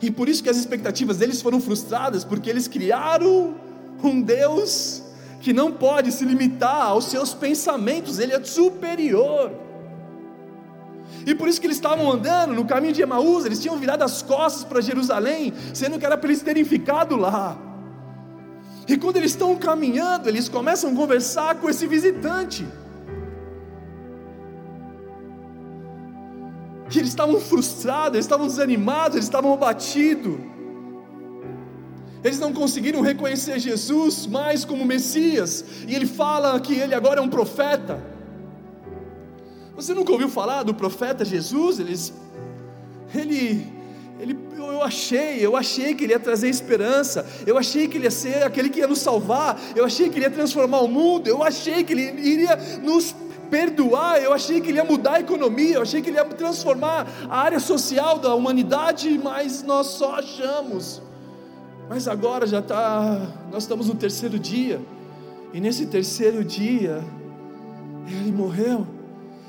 E 0.00 0.10
por 0.10 0.26
isso 0.26 0.42
que 0.42 0.48
as 0.48 0.56
expectativas 0.56 1.18
deles 1.18 1.42
foram 1.42 1.60
frustradas, 1.60 2.24
porque 2.24 2.48
eles 2.48 2.66
criaram 2.66 3.56
um 4.02 4.22
Deus 4.22 5.04
que 5.46 5.52
não 5.52 5.70
pode 5.70 6.10
se 6.10 6.24
limitar 6.24 6.86
aos 6.86 7.04
seus 7.04 7.32
pensamentos, 7.32 8.18
ele 8.18 8.32
é 8.32 8.42
superior. 8.42 9.52
E 11.24 11.36
por 11.36 11.46
isso 11.46 11.60
que 11.60 11.68
eles 11.68 11.76
estavam 11.76 12.10
andando 12.10 12.52
no 12.52 12.64
caminho 12.64 12.92
de 12.92 13.00
Emaús, 13.00 13.44
eles 13.44 13.60
tinham 13.60 13.76
virado 13.76 14.02
as 14.02 14.22
costas 14.22 14.64
para 14.64 14.80
Jerusalém, 14.80 15.52
sendo 15.72 16.00
que 16.00 16.04
era 16.04 16.18
para 16.18 16.30
eles 16.30 16.42
terem 16.42 16.64
ficado 16.64 17.14
lá. 17.14 17.56
E 18.88 18.96
quando 18.96 19.18
eles 19.18 19.30
estão 19.30 19.54
caminhando, 19.54 20.28
eles 20.28 20.48
começam 20.48 20.90
a 20.90 20.96
conversar 20.96 21.54
com 21.60 21.70
esse 21.70 21.86
visitante. 21.86 22.66
Que 26.90 26.98
eles 26.98 27.10
estavam 27.10 27.38
frustrados, 27.38 28.14
eles 28.14 28.24
estavam 28.24 28.48
desanimados, 28.48 29.14
eles 29.14 29.26
estavam 29.26 29.52
abatidos. 29.54 30.55
Eles 32.26 32.40
não 32.40 32.52
conseguiram 32.52 33.00
reconhecer 33.02 33.56
Jesus 33.60 34.26
mais 34.26 34.64
como 34.64 34.84
Messias, 34.84 35.64
e 35.86 35.94
ele 35.94 36.06
fala 36.06 36.58
que 36.58 36.74
ele 36.74 36.92
agora 36.92 37.20
é 37.20 37.22
um 37.22 37.28
profeta. 37.28 38.04
Você 39.76 39.94
nunca 39.94 40.10
ouviu 40.10 40.28
falar 40.28 40.64
do 40.64 40.74
profeta 40.74 41.24
Jesus? 41.24 41.78
Eles, 41.78 42.12
ele, 43.14 43.72
ele, 44.18 44.36
eu 44.56 44.82
achei, 44.82 45.38
eu 45.38 45.56
achei 45.56 45.94
que 45.94 46.02
ele 46.02 46.14
ia 46.14 46.18
trazer 46.18 46.48
esperança, 46.48 47.24
eu 47.46 47.56
achei 47.56 47.86
que 47.86 47.96
ele 47.96 48.06
ia 48.06 48.10
ser 48.10 48.42
aquele 48.42 48.70
que 48.70 48.80
ia 48.80 48.88
nos 48.88 48.98
salvar, 48.98 49.56
eu 49.76 49.84
achei 49.84 50.08
que 50.08 50.18
ele 50.18 50.24
ia 50.24 50.30
transformar 50.30 50.80
o 50.80 50.88
mundo, 50.88 51.28
eu 51.28 51.44
achei 51.44 51.84
que 51.84 51.92
ele 51.92 52.28
iria 52.28 52.56
nos 52.82 53.14
perdoar, 53.48 54.20
eu 54.20 54.32
achei 54.32 54.60
que 54.60 54.70
ele 54.70 54.78
ia 54.78 54.84
mudar 54.84 55.12
a 55.12 55.20
economia, 55.20 55.76
eu 55.76 55.82
achei 55.82 56.02
que 56.02 56.10
ele 56.10 56.16
ia 56.18 56.24
transformar 56.24 57.06
a 57.30 57.38
área 57.38 57.60
social 57.60 58.18
da 58.18 58.34
humanidade, 58.34 59.16
mas 59.22 59.62
nós 59.62 59.86
só 59.86 60.16
achamos. 60.16 61.05
Mas 61.88 62.08
agora 62.08 62.46
já 62.46 62.58
está, 62.58 63.32
nós 63.50 63.62
estamos 63.62 63.88
no 63.88 63.94
terceiro 63.94 64.38
dia, 64.38 64.80
e 65.52 65.60
nesse 65.60 65.86
terceiro 65.86 66.44
dia, 66.44 67.02
ele 68.06 68.32
morreu 68.32 68.86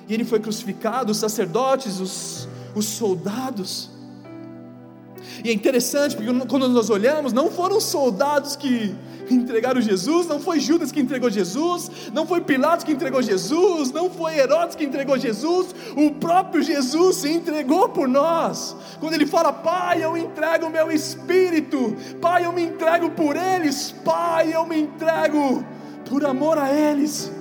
e 0.07 0.13
ele 0.13 0.23
foi 0.23 0.39
crucificado, 0.39 1.11
os 1.11 1.17
sacerdotes, 1.17 1.99
os, 1.99 2.47
os 2.73 2.85
soldados. 2.85 3.89
E 5.43 5.49
é 5.49 5.53
interessante 5.53 6.15
porque 6.15 6.31
quando 6.45 6.69
nós 6.69 6.89
olhamos, 6.89 7.33
não 7.33 7.49
foram 7.49 7.81
soldados 7.81 8.55
que 8.55 8.95
entregaram 9.29 9.81
Jesus, 9.81 10.27
não 10.27 10.39
foi 10.39 10.59
Judas 10.59 10.91
que 10.91 10.99
entregou 10.99 11.29
Jesus, 11.29 11.91
não 12.13 12.25
foi 12.25 12.41
Pilatos 12.41 12.83
que 12.85 12.91
entregou 12.91 13.21
Jesus, 13.21 13.91
não 13.91 14.09
foi 14.09 14.37
Herodes 14.37 14.75
que 14.75 14.83
entregou 14.83 15.17
Jesus, 15.17 15.75
o 15.95 16.11
próprio 16.11 16.63
Jesus 16.63 17.17
se 17.17 17.29
entregou 17.31 17.89
por 17.89 18.07
nós. 18.07 18.75
Quando 18.99 19.13
ele 19.13 19.25
fala, 19.25 19.51
Pai, 19.51 20.03
eu 20.03 20.15
entrego 20.17 20.67
o 20.67 20.69
meu 20.69 20.91
espírito, 20.91 21.95
Pai, 22.21 22.45
eu 22.45 22.51
me 22.51 22.63
entrego 22.63 23.09
por 23.11 23.35
eles, 23.35 23.91
Pai, 24.03 24.53
eu 24.53 24.65
me 24.65 24.79
entrego 24.79 25.63
por 26.09 26.25
amor 26.25 26.57
a 26.57 26.71
eles. 26.71 27.31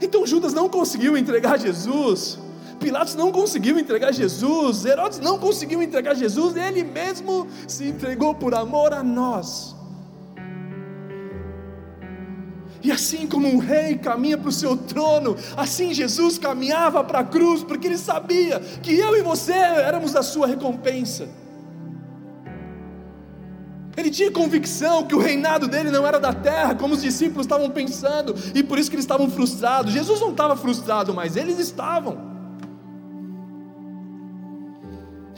Então 0.00 0.26
Judas 0.26 0.52
não 0.52 0.68
conseguiu 0.68 1.16
entregar 1.16 1.58
Jesus, 1.58 2.38
Pilatos 2.82 3.14
não 3.14 3.30
conseguiu 3.30 3.78
entregar 3.78 4.12
Jesus, 4.12 4.84
Herodes 4.84 5.20
não 5.20 5.38
conseguiu 5.38 5.80
entregar 5.80 6.14
Jesus, 6.14 6.56
ele 6.56 6.82
mesmo 6.82 7.46
se 7.68 7.86
entregou 7.86 8.34
por 8.34 8.54
amor 8.54 8.92
a 8.92 9.04
nós. 9.04 9.76
E 12.82 12.90
assim 12.90 13.28
como 13.28 13.46
um 13.46 13.58
rei 13.58 13.96
caminha 13.96 14.36
para 14.36 14.48
o 14.48 14.52
seu 14.52 14.76
trono, 14.76 15.36
assim 15.56 15.94
Jesus 15.94 16.38
caminhava 16.38 17.04
para 17.04 17.20
a 17.20 17.24
cruz, 17.24 17.62
porque 17.62 17.86
ele 17.86 17.96
sabia 17.96 18.58
que 18.58 18.92
eu 18.98 19.16
e 19.16 19.22
você 19.22 19.52
éramos 19.52 20.12
da 20.12 20.22
sua 20.24 20.48
recompensa. 20.48 21.28
Ele 23.96 24.10
tinha 24.10 24.32
convicção 24.32 25.06
que 25.06 25.14
o 25.14 25.20
reinado 25.20 25.68
dele 25.68 25.90
não 25.90 26.04
era 26.04 26.18
da 26.18 26.32
terra, 26.32 26.74
como 26.74 26.94
os 26.94 27.02
discípulos 27.02 27.46
estavam 27.46 27.70
pensando, 27.70 28.34
e 28.52 28.64
por 28.64 28.76
isso 28.76 28.90
que 28.90 28.96
eles 28.96 29.04
estavam 29.04 29.30
frustrados. 29.30 29.92
Jesus 29.92 30.20
não 30.20 30.30
estava 30.30 30.56
frustrado, 30.56 31.14
mas 31.14 31.36
eles 31.36 31.60
estavam. 31.60 32.31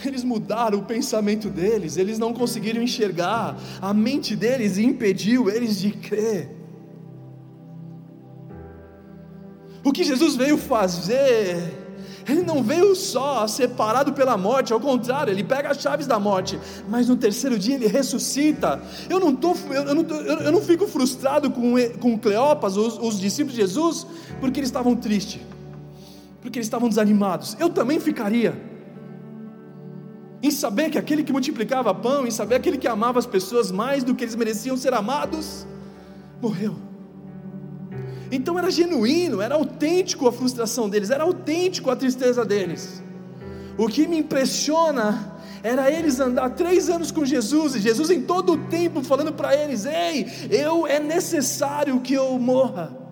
Eles 0.04 0.24
mudaram 0.24 0.78
o 0.78 0.84
pensamento 0.84 1.48
deles, 1.48 1.96
eles 1.96 2.18
não 2.18 2.32
conseguiram 2.32 2.82
enxergar, 2.82 3.56
a 3.80 3.92
mente 3.92 4.34
deles 4.34 4.78
impediu 4.78 5.50
eles 5.50 5.78
de 5.78 5.90
crer. 5.92 6.50
O 9.84 9.92
que 9.92 10.02
Jesus 10.02 10.34
veio 10.34 10.56
fazer 10.56 11.84
ele 12.26 12.42
não 12.42 12.62
veio 12.62 12.94
só 12.94 13.46
separado 13.46 14.12
pela 14.12 14.36
morte, 14.36 14.72
ao 14.72 14.80
contrário, 14.80 15.30
ele 15.30 15.44
pega 15.44 15.70
as 15.70 15.80
chaves 15.80 16.06
da 16.06 16.18
morte, 16.18 16.58
mas 16.88 17.08
no 17.08 17.16
terceiro 17.16 17.58
dia 17.58 17.74
ele 17.74 17.86
ressuscita. 17.86 18.82
Eu 19.10 19.20
não, 19.20 19.34
tô, 19.34 19.54
eu, 19.70 19.94
não, 19.94 20.04
tô, 20.04 20.14
eu 20.14 20.50
não 20.50 20.60
fico 20.60 20.86
frustrado 20.86 21.50
com, 21.50 21.74
com 22.00 22.18
Cleopas, 22.18 22.76
os, 22.76 22.98
os 22.98 23.20
discípulos 23.20 23.54
de 23.54 23.60
Jesus, 23.60 24.06
porque 24.40 24.60
eles 24.60 24.68
estavam 24.68 24.96
tristes, 24.96 25.40
porque 26.40 26.58
eles 26.58 26.66
estavam 26.66 26.88
desanimados. 26.88 27.56
Eu 27.60 27.68
também 27.68 28.00
ficaria. 28.00 28.73
Em 30.44 30.50
saber 30.50 30.90
que 30.90 30.98
aquele 30.98 31.24
que 31.24 31.32
multiplicava 31.32 31.94
pão, 31.94 32.26
em 32.26 32.30
saber 32.30 32.56
aquele 32.56 32.76
que 32.76 32.86
amava 32.86 33.18
as 33.18 33.24
pessoas 33.24 33.70
mais 33.72 34.04
do 34.04 34.14
que 34.14 34.22
eles 34.22 34.34
mereciam 34.34 34.76
ser 34.76 34.92
amados, 34.92 35.66
morreu. 36.38 36.76
Então 38.30 38.58
era 38.58 38.70
genuíno, 38.70 39.40
era 39.40 39.54
autêntico 39.54 40.28
a 40.28 40.32
frustração 40.32 40.86
deles, 40.86 41.08
era 41.08 41.24
autêntico 41.24 41.90
a 41.90 41.96
tristeza 41.96 42.44
deles. 42.44 43.02
O 43.78 43.88
que 43.88 44.06
me 44.06 44.18
impressiona 44.18 45.34
era 45.62 45.90
eles 45.90 46.20
andar 46.20 46.50
três 46.50 46.90
anos 46.90 47.10
com 47.10 47.24
Jesus, 47.24 47.76
e 47.76 47.80
Jesus 47.80 48.10
em 48.10 48.20
todo 48.20 48.52
o 48.52 48.58
tempo 48.66 49.02
falando 49.02 49.32
para 49.32 49.56
eles: 49.56 49.86
Ei, 49.86 50.26
eu 50.50 50.86
é 50.86 51.00
necessário 51.00 52.02
que 52.02 52.12
eu 52.12 52.38
morra. 52.38 53.03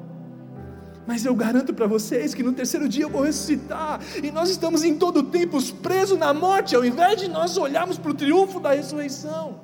Mas 1.07 1.25
eu 1.25 1.35
garanto 1.35 1.75
para 1.75 1.87
vocês 1.87 2.33
que 2.33 2.43
no 2.43 2.53
terceiro 2.53 2.89
dia 2.89 3.05
eu 3.05 3.11
vou 3.11 3.23
ressuscitar, 3.23 4.01
e 4.23 4.31
nós 4.31 4.51
estamos 4.51 4.85
em 4.85 4.97
todo 4.97 5.23
tempo 5.25 5.59
presos 5.75 6.19
na 6.19 6.33
morte, 6.33 6.77
ao 6.77 6.85
invés 6.85 7.21
de 7.21 7.29
nós 7.29 7.57
olharmos 7.57 7.99
para 7.99 8.11
o 8.11 8.15
triunfo 8.15 8.61
da 8.61 8.73
ressurreição. 8.73 9.61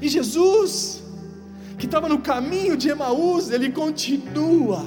E 0.00 0.08
Jesus, 0.08 1.02
que 1.78 1.86
estava 1.86 2.08
no 2.08 2.20
caminho 2.20 2.76
de 2.76 2.90
Emaús, 2.90 3.50
ele 3.50 3.70
continua, 3.72 4.84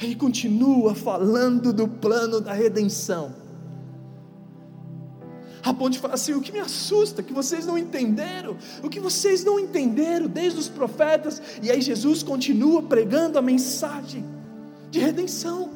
ele 0.00 0.14
continua 0.14 0.94
falando 0.94 1.72
do 1.72 1.88
plano 1.88 2.40
da 2.40 2.52
redenção. 2.52 3.39
A 5.62 5.74
ponto 5.74 5.90
de 5.90 5.98
falar 5.98 6.14
assim: 6.14 6.34
o 6.34 6.40
que 6.40 6.52
me 6.52 6.60
assusta, 6.60 7.22
que 7.22 7.32
vocês 7.32 7.66
não 7.66 7.76
entenderam, 7.76 8.56
o 8.82 8.88
que 8.88 9.00
vocês 9.00 9.44
não 9.44 9.58
entenderam 9.58 10.26
desde 10.26 10.58
os 10.58 10.68
profetas, 10.68 11.40
e 11.62 11.70
aí 11.70 11.80
Jesus 11.80 12.22
continua 12.22 12.82
pregando 12.82 13.38
a 13.38 13.42
mensagem 13.42 14.24
de 14.90 14.98
redenção. 14.98 15.70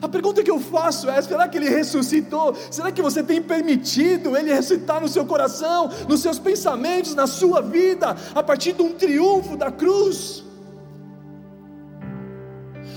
A 0.00 0.08
pergunta 0.08 0.42
que 0.42 0.50
eu 0.50 0.60
faço 0.60 1.10
é: 1.10 1.20
será 1.20 1.48
que 1.48 1.58
ele 1.58 1.68
ressuscitou? 1.68 2.54
Será 2.70 2.92
que 2.92 3.02
você 3.02 3.22
tem 3.22 3.42
permitido 3.42 4.36
ele 4.36 4.52
ressuscitar 4.52 5.00
no 5.00 5.08
seu 5.08 5.26
coração, 5.26 5.90
nos 6.08 6.20
seus 6.20 6.38
pensamentos, 6.38 7.14
na 7.14 7.26
sua 7.26 7.60
vida, 7.60 8.16
a 8.34 8.42
partir 8.42 8.72
de 8.72 8.82
um 8.82 8.92
triunfo 8.92 9.56
da 9.56 9.70
cruz? 9.70 10.44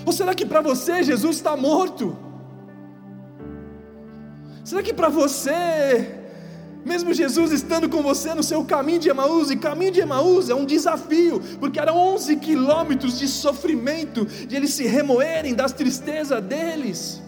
Ou 0.06 0.12
será 0.12 0.36
que 0.36 0.46
para 0.46 0.62
você 0.62 1.02
Jesus 1.04 1.38
está 1.38 1.58
morto? 1.58 2.16
Será 4.74 4.82
que 4.82 4.92
para 4.92 5.08
você 5.08 6.18
mesmo 6.84 7.14
Jesus 7.14 7.52
estando 7.52 7.88
com 7.88 8.02
você 8.02 8.34
no 8.34 8.42
seu 8.42 8.66
caminho 8.66 8.98
de 8.98 9.08
Emaús, 9.08 9.52
e 9.52 9.56
caminho 9.56 9.92
de 9.92 10.00
Emaús 10.00 10.50
é 10.50 10.56
um 10.56 10.66
desafio, 10.66 11.40
porque 11.60 11.80
eram 11.80 11.96
11 11.96 12.38
quilômetros 12.38 13.20
de 13.20 13.28
sofrimento, 13.28 14.26
de 14.26 14.56
eles 14.56 14.74
se 14.74 14.88
remoerem 14.88 15.54
das 15.54 15.74
tristezas 15.74 16.44
deles. 16.44 17.22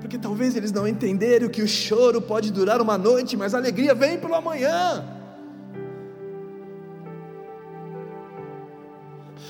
Porque 0.00 0.16
talvez 0.16 0.54
eles 0.54 0.70
não 0.70 0.86
entenderam 0.86 1.48
que 1.48 1.60
o 1.60 1.66
choro 1.66 2.22
pode 2.22 2.52
durar 2.52 2.80
uma 2.80 2.96
noite, 2.96 3.36
mas 3.36 3.56
a 3.56 3.58
alegria 3.58 3.96
vem 3.96 4.16
pelo 4.16 4.36
amanhã. 4.36 5.04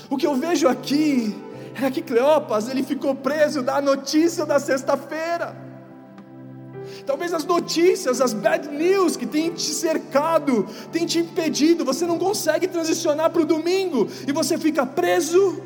O 0.09 0.17
que 0.17 0.27
eu 0.27 0.35
vejo 0.35 0.67
aqui 0.67 1.37
é 1.87 1.91
que 1.91 2.03
Cleopas 2.03 2.69
ele 2.69 2.83
ficou 2.83 3.15
preso 3.15 3.63
da 3.63 3.81
notícia 3.81 4.45
da 4.45 4.59
sexta-feira. 4.59 5.57
Talvez 7.07 7.33
as 7.33 7.45
notícias, 7.45 8.21
as 8.21 8.33
bad 8.33 8.69
news 8.69 9.17
que 9.17 9.27
têm 9.27 9.53
te 9.53 9.71
cercado, 9.71 10.67
têm 10.91 11.07
te 11.07 11.19
impedido, 11.19 11.85
você 11.85 12.07
não 12.07 12.19
consegue 12.19 12.67
transicionar 12.67 13.31
para 13.31 13.43
o 13.43 13.47
domingo 13.47 14.09
e 14.27 14.33
você 14.33 14.59
fica 14.59 14.85
preso 14.85 15.63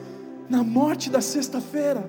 na 0.48 0.62
morte 0.62 1.08
da 1.10 1.20
sexta-feira. 1.20 2.04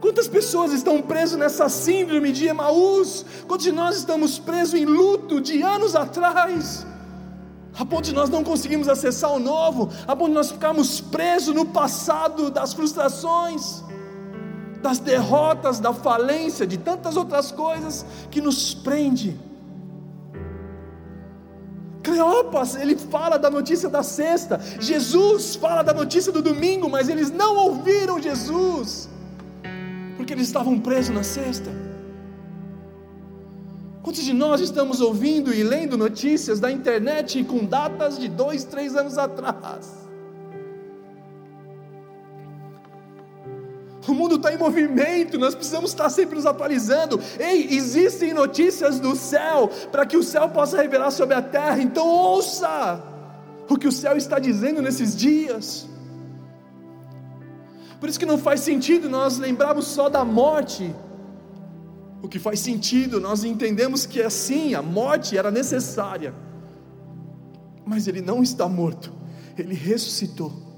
Quantas 0.00 0.26
pessoas 0.26 0.72
estão 0.72 1.02
presas 1.02 1.38
nessa 1.38 1.68
síndrome 1.68 2.32
de 2.32 2.46
Emaús? 2.46 3.24
Quantos 3.46 3.64
de 3.64 3.72
nós 3.72 3.96
estamos 3.96 4.38
presos 4.38 4.74
em 4.74 4.84
luto 4.84 5.40
de 5.40 5.62
anos 5.62 5.94
atrás? 5.94 6.86
A 7.80 7.84
ponto 7.84 8.04
de 8.04 8.12
nós 8.12 8.28
não 8.28 8.44
conseguimos 8.44 8.88
acessar 8.88 9.32
o 9.32 9.38
novo, 9.38 9.88
a 10.06 10.14
ponto 10.14 10.28
de 10.28 10.34
nós 10.34 10.50
ficarmos 10.50 11.00
presos 11.00 11.54
no 11.54 11.64
passado 11.64 12.50
das 12.50 12.74
frustrações 12.74 13.82
das 14.82 14.98
derrotas, 14.98 15.78
da 15.78 15.92
falência, 15.92 16.66
de 16.66 16.78
tantas 16.78 17.16
outras 17.16 17.52
coisas 17.52 18.04
que 18.30 18.40
nos 18.40 18.74
prende. 18.74 19.38
Cleopas, 22.02 22.76
ele 22.76 22.96
fala 22.96 23.38
da 23.38 23.50
notícia 23.50 23.88
da 23.88 24.02
sexta, 24.02 24.58
Jesus 24.80 25.54
fala 25.54 25.82
da 25.82 25.92
notícia 25.92 26.32
do 26.32 26.40
domingo, 26.40 26.88
mas 26.88 27.08
eles 27.08 27.30
não 27.30 27.56
ouviram 27.56 28.20
Jesus, 28.20 29.08
porque 30.16 30.32
eles 30.32 30.46
estavam 30.46 30.78
presos 30.78 31.14
na 31.14 31.22
sexta. 31.22 31.70
Quantos 34.10 34.24
de 34.24 34.32
nós 34.32 34.60
estamos 34.60 35.00
ouvindo 35.00 35.54
e 35.54 35.62
lendo 35.62 35.96
notícias 35.96 36.58
da 36.58 36.68
internet 36.68 37.44
com 37.44 37.64
datas 37.64 38.18
de 38.18 38.26
dois, 38.26 38.64
três 38.64 38.96
anos 38.96 39.16
atrás? 39.16 40.08
O 44.08 44.12
mundo 44.12 44.34
está 44.34 44.52
em 44.52 44.58
movimento, 44.58 45.38
nós 45.38 45.54
precisamos 45.54 45.90
estar 45.90 46.10
sempre 46.10 46.34
nos 46.34 46.44
atualizando. 46.44 47.20
Ei, 47.38 47.68
existem 47.72 48.34
notícias 48.34 48.98
do 48.98 49.14
céu 49.14 49.70
para 49.92 50.04
que 50.04 50.16
o 50.16 50.24
céu 50.24 50.48
possa 50.48 50.76
revelar 50.76 51.12
sobre 51.12 51.36
a 51.36 51.42
terra. 51.42 51.80
Então 51.80 52.04
ouça 52.04 53.00
o 53.68 53.78
que 53.78 53.86
o 53.86 53.92
céu 53.92 54.16
está 54.16 54.40
dizendo 54.40 54.82
nesses 54.82 55.14
dias. 55.14 55.88
Por 58.00 58.08
isso 58.08 58.18
que 58.18 58.26
não 58.26 58.38
faz 58.38 58.58
sentido 58.58 59.08
nós 59.08 59.38
lembrarmos 59.38 59.86
só 59.86 60.08
da 60.08 60.24
morte. 60.24 60.92
O 62.22 62.28
que 62.28 62.38
faz 62.38 62.60
sentido, 62.60 63.18
nós 63.20 63.44
entendemos 63.44 64.04
que 64.04 64.20
assim, 64.20 64.74
a 64.74 64.82
morte 64.82 65.36
era 65.36 65.50
necessária. 65.50 66.34
Mas 67.84 68.06
ele 68.06 68.20
não 68.20 68.42
está 68.42 68.68
morto, 68.68 69.12
ele 69.56 69.74
ressuscitou. 69.74 70.70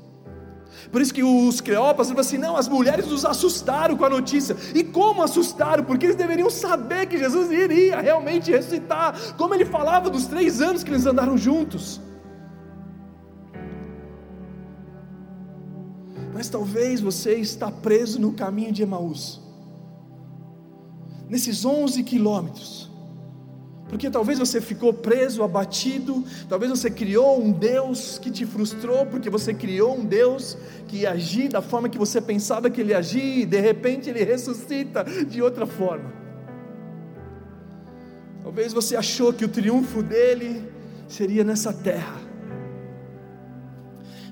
Por 0.90 1.00
isso 1.00 1.12
que 1.12 1.22
os 1.22 1.61
Cleópas 1.61 2.08
falam 2.08 2.20
assim: 2.20 2.38
não, 2.38 2.56
as 2.56 2.68
mulheres 2.68 3.06
nos 3.06 3.25
assustaram 3.25 3.96
com 3.96 4.04
a 4.04 4.11
notícia. 4.11 4.56
E 4.75 4.82
como 4.82 5.22
assustaram? 5.22 5.84
Porque 5.84 6.06
eles 6.06 6.16
deveriam 6.16 6.49
saber 6.49 7.06
que 7.06 7.18
Jesus 7.18 7.50
iria 7.50 8.00
realmente 8.00 8.50
ressuscitar. 8.50 9.34
Como 9.37 9.54
ele 9.54 9.64
falava 9.64 10.08
dos 10.08 10.26
três 10.26 10.61
anos 10.61 10.82
que 10.82 10.90
eles 10.90 11.06
andaram 11.06 11.37
juntos. 11.37 12.00
Mas 16.32 16.49
talvez 16.49 17.00
você 17.00 17.34
está 17.34 17.70
preso 17.70 18.18
no 18.18 18.32
caminho 18.32 18.72
de 18.72 18.82
Emaús. 18.82 19.41
Nesses 21.32 21.64
11 21.64 22.02
quilômetros 22.02 22.92
porque 23.92 24.08
talvez 24.08 24.38
você 24.38 24.58
ficou 24.58 24.90
preso, 24.90 25.42
abatido, 25.42 26.24
talvez 26.48 26.70
você 26.70 26.90
criou 26.90 27.38
um 27.38 27.52
Deus 27.52 28.18
que 28.18 28.30
te 28.30 28.46
frustrou, 28.46 29.04
porque 29.04 29.28
você 29.28 29.52
criou 29.52 29.98
um 29.98 30.02
Deus 30.02 30.56
que 30.88 31.00
ia 31.00 31.10
agir 31.10 31.50
da 31.50 31.60
forma 31.60 31.90
que 31.90 31.98
você 31.98 32.18
pensava 32.18 32.70
que 32.70 32.80
ele 32.80 32.94
agia, 32.94 33.42
e 33.42 33.44
de 33.44 33.60
repente 33.60 34.08
ele 34.08 34.24
ressuscita 34.24 35.04
de 35.28 35.42
outra 35.42 35.66
forma. 35.66 36.10
Talvez 38.42 38.72
você 38.72 38.96
achou 38.96 39.30
que 39.30 39.44
o 39.44 39.48
triunfo 39.48 40.02
dele 40.02 40.66
seria 41.06 41.44
nessa 41.44 41.70
terra. 41.70 42.18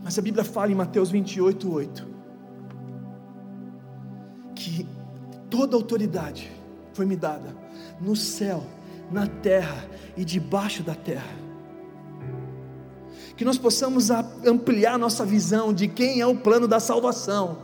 Mas 0.02 0.18
a 0.18 0.22
Bíblia 0.22 0.42
fala 0.42 0.72
em 0.72 0.74
Mateus 0.74 1.10
28, 1.10 1.70
8, 1.70 2.08
que 4.54 4.86
toda 5.50 5.76
autoridade 5.76 6.59
foi 7.00 7.06
me 7.06 7.16
dada 7.16 7.56
no 7.98 8.14
céu 8.14 8.62
na 9.10 9.26
terra 9.26 9.88
e 10.18 10.22
debaixo 10.22 10.82
da 10.82 10.94
terra. 10.94 11.34
Que 13.38 13.42
nós 13.42 13.56
possamos 13.56 14.10
ampliar 14.10 14.98
nossa 14.98 15.24
visão 15.24 15.72
de 15.72 15.88
quem 15.88 16.20
é 16.20 16.26
o 16.26 16.36
plano 16.36 16.68
da 16.68 16.78
salvação. 16.78 17.56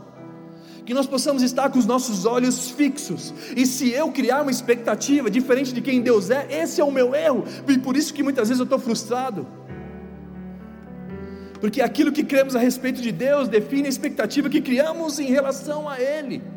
Que 0.87 0.91
nós 0.91 1.05
possamos 1.05 1.43
estar 1.43 1.69
com 1.69 1.77
os 1.77 1.85
nossos 1.85 2.25
olhos 2.25 2.71
fixos. 2.71 3.31
E 3.55 3.67
se 3.67 3.91
eu 3.91 4.11
criar 4.11 4.41
uma 4.41 4.49
expectativa 4.49 5.29
diferente 5.29 5.71
de 5.71 5.81
quem 5.81 6.01
Deus 6.01 6.31
é, 6.31 6.47
esse 6.49 6.81
é 6.81 6.83
o 6.83 6.91
meu 6.91 7.13
erro. 7.13 7.43
E 7.67 7.77
por 7.77 7.95
isso 7.95 8.15
que 8.15 8.23
muitas 8.23 8.47
vezes 8.47 8.59
eu 8.59 8.63
estou 8.63 8.79
frustrado. 8.79 9.45
Porque 11.61 11.79
aquilo 11.79 12.11
que 12.11 12.23
cremos 12.23 12.55
a 12.55 12.59
respeito 12.59 13.03
de 13.03 13.11
Deus 13.11 13.47
define 13.47 13.85
a 13.85 13.89
expectativa 13.89 14.49
que 14.49 14.61
criamos 14.61 15.19
em 15.19 15.27
relação 15.27 15.87
a 15.87 16.01
Ele 16.01 16.56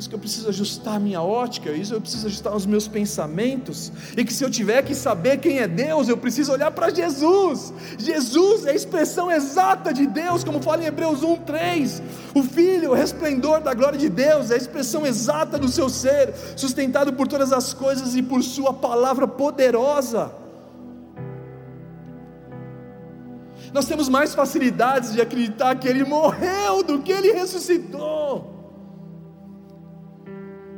isso 0.00 0.08
que 0.08 0.14
eu 0.14 0.18
preciso 0.18 0.48
ajustar 0.48 0.96
a 0.96 0.98
minha 0.98 1.20
ótica, 1.20 1.70
isso 1.72 1.92
eu 1.92 2.00
preciso 2.00 2.26
ajustar 2.26 2.56
os 2.56 2.64
meus 2.64 2.88
pensamentos, 2.88 3.92
e 4.16 4.24
que 4.24 4.32
se 4.32 4.42
eu 4.42 4.50
tiver 4.50 4.82
que 4.82 4.94
saber 4.94 5.36
quem 5.38 5.58
é 5.58 5.68
Deus, 5.68 6.08
eu 6.08 6.16
preciso 6.16 6.52
olhar 6.52 6.70
para 6.70 6.88
Jesus. 6.88 7.72
Jesus 7.98 8.64
é 8.64 8.70
a 8.70 8.74
expressão 8.74 9.30
exata 9.30 9.92
de 9.92 10.06
Deus, 10.06 10.42
como 10.42 10.62
fala 10.62 10.82
em 10.82 10.86
Hebreus 10.86 11.22
1:3. 11.22 12.02
O 12.34 12.42
Filho, 12.42 12.92
o 12.92 12.94
resplendor 12.94 13.60
da 13.60 13.74
glória 13.74 13.98
de 13.98 14.08
Deus, 14.08 14.50
é 14.50 14.54
a 14.54 14.56
expressão 14.56 15.06
exata 15.06 15.58
do 15.58 15.68
seu 15.68 15.90
ser, 15.90 16.32
sustentado 16.56 17.12
por 17.12 17.28
todas 17.28 17.52
as 17.52 17.74
coisas 17.74 18.14
e 18.14 18.22
por 18.22 18.42
sua 18.42 18.72
palavra 18.72 19.28
poderosa. 19.28 20.32
Nós 23.70 23.84
temos 23.84 24.08
mais 24.08 24.34
facilidades 24.34 25.12
de 25.12 25.20
acreditar 25.20 25.74
que 25.76 25.86
ele 25.86 26.04
morreu 26.04 26.82
do 26.82 27.00
que 27.00 27.12
ele 27.12 27.32
ressuscitou. 27.32 28.59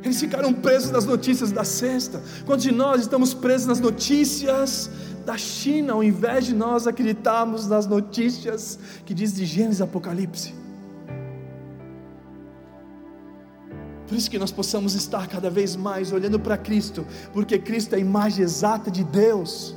Eles 0.03 0.19
ficaram 0.19 0.53
presos 0.53 0.91
nas 0.91 1.05
notícias 1.05 1.51
da 1.51 1.63
sexta. 1.63 2.21
Quantos 2.45 2.63
de 2.63 2.71
nós 2.71 3.01
estamos 3.01 3.33
presos 3.33 3.67
nas 3.67 3.79
notícias 3.79 4.89
da 5.25 5.37
China, 5.37 5.93
ao 5.93 6.03
invés 6.03 6.45
de 6.45 6.53
nós 6.53 6.85
acreditarmos 6.85 7.67
nas 7.67 7.87
notícias 7.87 8.77
que 9.05 9.13
diz 9.13 9.33
de 9.33 9.45
Gênesis 9.45 9.81
Apocalipse? 9.81 10.53
Por 14.07 14.17
isso 14.17 14.29
que 14.29 14.37
nós 14.37 14.51
possamos 14.51 14.93
estar 14.93 15.27
cada 15.27 15.49
vez 15.49 15.75
mais 15.75 16.11
olhando 16.11 16.39
para 16.39 16.57
Cristo, 16.57 17.07
porque 17.31 17.57
Cristo 17.57 17.93
é 17.93 17.95
a 17.95 17.99
imagem 17.99 18.43
exata 18.43 18.91
de 18.91 19.03
Deus. 19.03 19.73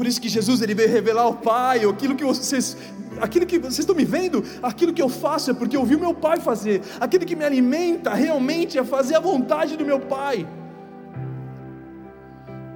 Por 0.00 0.06
isso 0.06 0.18
que 0.18 0.30
Jesus 0.30 0.62
ele 0.62 0.74
veio 0.74 0.88
revelar 0.88 1.24
ao 1.24 1.34
Pai, 1.34 1.84
aquilo 1.84 2.16
que 2.16 2.24
vocês 2.24 2.74
aquilo 3.20 3.44
que 3.44 3.58
vocês 3.58 3.80
estão 3.80 3.94
me 3.94 4.06
vendo, 4.06 4.42
aquilo 4.62 4.94
que 4.94 5.02
eu 5.02 5.10
faço 5.10 5.50
é 5.50 5.52
porque 5.52 5.76
eu 5.76 5.84
vi 5.84 5.94
meu 5.94 6.14
pai 6.14 6.40
fazer, 6.40 6.80
aquilo 6.98 7.26
que 7.26 7.36
me 7.36 7.44
alimenta 7.44 8.14
realmente 8.14 8.78
é 8.78 8.82
fazer 8.82 9.16
a 9.16 9.20
vontade 9.20 9.76
do 9.76 9.84
meu 9.84 10.00
pai. 10.00 10.48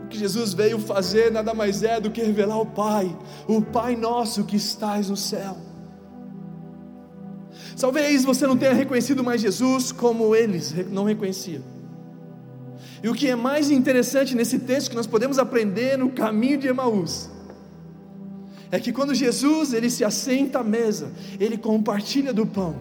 O 0.04 0.08
que 0.08 0.18
Jesus 0.18 0.52
veio 0.52 0.78
fazer 0.78 1.32
nada 1.32 1.54
mais 1.54 1.82
é 1.82 1.98
do 1.98 2.10
que 2.10 2.20
revelar 2.20 2.56
ao 2.56 2.66
Pai, 2.66 3.16
o 3.48 3.62
Pai 3.62 3.96
nosso 3.96 4.44
que 4.44 4.56
estás 4.56 5.08
no 5.08 5.16
céu. 5.16 5.56
Talvez 7.80 8.22
você 8.22 8.46
não 8.46 8.58
tenha 8.58 8.74
reconhecido 8.74 9.24
mais 9.24 9.40
Jesus 9.40 9.92
como 9.92 10.36
eles 10.36 10.74
não 10.90 11.04
reconheciam. 11.04 11.73
E 13.04 13.08
o 13.10 13.12
que 13.12 13.28
é 13.28 13.36
mais 13.36 13.70
interessante 13.70 14.34
nesse 14.34 14.58
texto 14.60 14.88
que 14.88 14.96
nós 14.96 15.06
podemos 15.06 15.38
aprender 15.38 15.98
no 15.98 16.08
caminho 16.08 16.56
de 16.56 16.68
Emaús, 16.68 17.28
é 18.70 18.80
que 18.80 18.94
quando 18.94 19.14
Jesus 19.14 19.74
ele 19.74 19.90
se 19.90 20.02
assenta 20.02 20.60
à 20.60 20.64
mesa, 20.64 21.12
ele 21.38 21.58
compartilha 21.58 22.32
do 22.32 22.46
pão. 22.46 22.76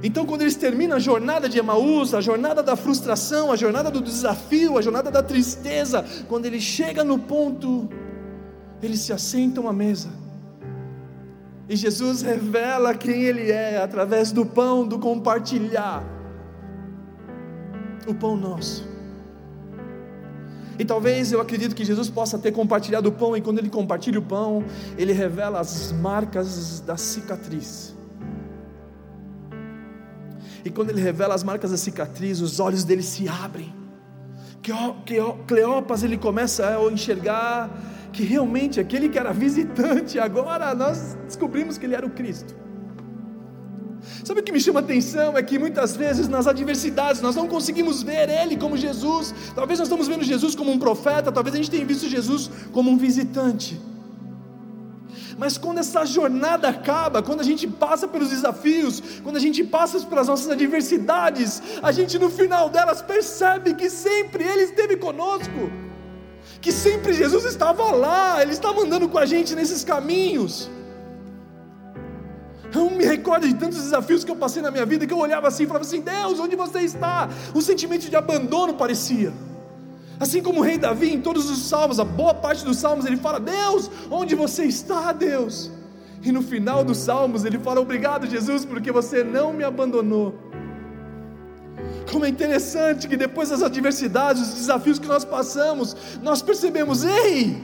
Então, 0.00 0.24
quando 0.24 0.42
eles 0.42 0.54
terminam 0.54 0.96
a 0.96 1.00
jornada 1.00 1.48
de 1.48 1.58
Emaús, 1.58 2.14
a 2.14 2.20
jornada 2.20 2.62
da 2.62 2.76
frustração, 2.76 3.50
a 3.50 3.56
jornada 3.56 3.90
do 3.90 4.00
desafio, 4.00 4.78
a 4.78 4.80
jornada 4.80 5.10
da 5.10 5.20
tristeza, 5.20 6.04
quando 6.28 6.46
ele 6.46 6.60
chega 6.60 7.02
no 7.02 7.18
ponto, 7.18 7.88
eles 8.80 9.00
se 9.00 9.12
assentam 9.12 9.68
à 9.68 9.72
mesa. 9.72 10.10
E 11.68 11.74
Jesus 11.74 12.22
revela 12.22 12.94
quem 12.94 13.24
Ele 13.24 13.50
é 13.50 13.78
através 13.78 14.30
do 14.30 14.46
pão, 14.46 14.86
do 14.86 15.00
compartilhar. 15.00 16.19
O 18.10 18.14
pão 18.14 18.36
nosso. 18.36 18.88
E 20.78 20.84
talvez 20.84 21.30
eu 21.30 21.40
acredito 21.40 21.74
que 21.74 21.84
Jesus 21.84 22.10
possa 22.10 22.38
ter 22.38 22.52
compartilhado 22.52 23.08
o 23.08 23.12
pão, 23.12 23.36
e 23.36 23.40
quando 23.40 23.58
ele 23.58 23.68
compartilha 23.68 24.18
o 24.18 24.22
pão, 24.22 24.64
ele 24.98 25.12
revela 25.12 25.60
as 25.60 25.92
marcas 25.92 26.80
da 26.80 26.96
cicatriz. 26.96 27.94
E 30.64 30.70
quando 30.70 30.90
ele 30.90 31.00
revela 31.00 31.34
as 31.34 31.44
marcas 31.44 31.70
da 31.70 31.76
cicatriz, 31.76 32.40
os 32.40 32.60
olhos 32.60 32.82
dele 32.82 33.02
se 33.02 33.28
abrem. 33.28 33.72
Cleopas 35.46 36.02
ele 36.02 36.18
começa 36.18 36.66
a 36.66 36.92
enxergar 36.92 37.70
que 38.12 38.22
realmente 38.24 38.80
aquele 38.80 39.08
que 39.08 39.18
era 39.18 39.32
visitante, 39.32 40.18
agora 40.18 40.74
nós 40.74 41.16
descobrimos 41.26 41.78
que 41.78 41.86
ele 41.86 41.94
era 41.94 42.06
o 42.06 42.10
Cristo. 42.10 42.54
Sabe 44.24 44.40
o 44.40 44.42
que 44.42 44.52
me 44.52 44.60
chama 44.60 44.80
a 44.80 44.82
atenção? 44.82 45.36
É 45.36 45.42
que 45.42 45.58
muitas 45.58 45.96
vezes 45.96 46.28
nas 46.28 46.46
adversidades 46.46 47.20
nós 47.20 47.34
não 47.34 47.48
conseguimos 47.48 48.02
ver 48.02 48.28
Ele 48.28 48.56
como 48.56 48.76
Jesus. 48.76 49.34
Talvez 49.54 49.78
nós 49.78 49.88
estamos 49.88 50.08
vendo 50.08 50.24
Jesus 50.24 50.54
como 50.54 50.70
um 50.70 50.78
profeta, 50.78 51.32
talvez 51.32 51.54
a 51.54 51.58
gente 51.58 51.70
tenha 51.70 51.84
visto 51.84 52.08
Jesus 52.08 52.50
como 52.72 52.90
um 52.90 52.98
visitante. 52.98 53.80
Mas 55.38 55.56
quando 55.56 55.78
essa 55.78 56.04
jornada 56.04 56.68
acaba, 56.68 57.22
quando 57.22 57.40
a 57.40 57.42
gente 57.42 57.66
passa 57.66 58.06
pelos 58.06 58.28
desafios, 58.28 59.02
quando 59.22 59.36
a 59.36 59.40
gente 59.40 59.64
passa 59.64 59.98
pelas 60.00 60.28
nossas 60.28 60.50
adversidades, 60.50 61.62
a 61.82 61.90
gente 61.90 62.18
no 62.18 62.28
final 62.28 62.68
delas 62.68 63.00
percebe 63.00 63.72
que 63.72 63.88
sempre 63.88 64.44
Ele 64.44 64.64
esteve 64.64 64.98
conosco, 64.98 65.70
que 66.60 66.70
sempre 66.70 67.14
Jesus 67.14 67.46
estava 67.46 67.90
lá, 67.90 68.42
Ele 68.42 68.52
estava 68.52 68.82
andando 68.82 69.08
com 69.08 69.16
a 69.16 69.24
gente 69.24 69.54
nesses 69.54 69.82
caminhos. 69.82 70.68
Eu 72.72 72.90
me 72.90 73.04
recordo 73.04 73.48
de 73.48 73.54
tantos 73.54 73.78
desafios 73.78 74.24
que 74.24 74.30
eu 74.30 74.36
passei 74.36 74.62
na 74.62 74.70
minha 74.70 74.86
vida 74.86 75.06
que 75.06 75.12
eu 75.12 75.18
olhava 75.18 75.48
assim 75.48 75.64
e 75.64 75.66
falava 75.66 75.84
assim: 75.84 76.00
Deus, 76.00 76.38
onde 76.38 76.54
você 76.54 76.80
está? 76.80 77.28
Um 77.54 77.60
sentimento 77.60 78.08
de 78.08 78.16
abandono 78.16 78.74
parecia. 78.74 79.32
Assim 80.20 80.42
como 80.42 80.60
o 80.60 80.62
rei 80.62 80.76
Davi, 80.76 81.12
em 81.12 81.20
todos 81.20 81.50
os 81.50 81.68
salmos, 81.68 81.98
a 81.98 82.04
boa 82.04 82.34
parte 82.34 82.64
dos 82.64 82.76
salmos, 82.76 83.06
ele 83.06 83.16
fala: 83.16 83.40
Deus, 83.40 83.90
onde 84.10 84.34
você 84.34 84.64
está, 84.64 85.12
Deus? 85.12 85.70
E 86.22 86.30
no 86.30 86.42
final 86.42 86.84
dos 86.84 86.98
salmos, 86.98 87.44
ele 87.44 87.58
fala: 87.58 87.80
Obrigado, 87.80 88.26
Jesus, 88.26 88.64
porque 88.64 88.92
você 88.92 89.24
não 89.24 89.52
me 89.52 89.64
abandonou. 89.64 90.34
Como 92.12 92.24
é 92.24 92.28
interessante 92.28 93.08
que 93.08 93.16
depois 93.16 93.48
das 93.48 93.62
adversidades, 93.62 94.42
os 94.42 94.54
desafios 94.54 94.98
que 94.98 95.06
nós 95.06 95.24
passamos, 95.24 95.96
nós 96.22 96.42
percebemos: 96.42 97.04
ei, 97.04 97.56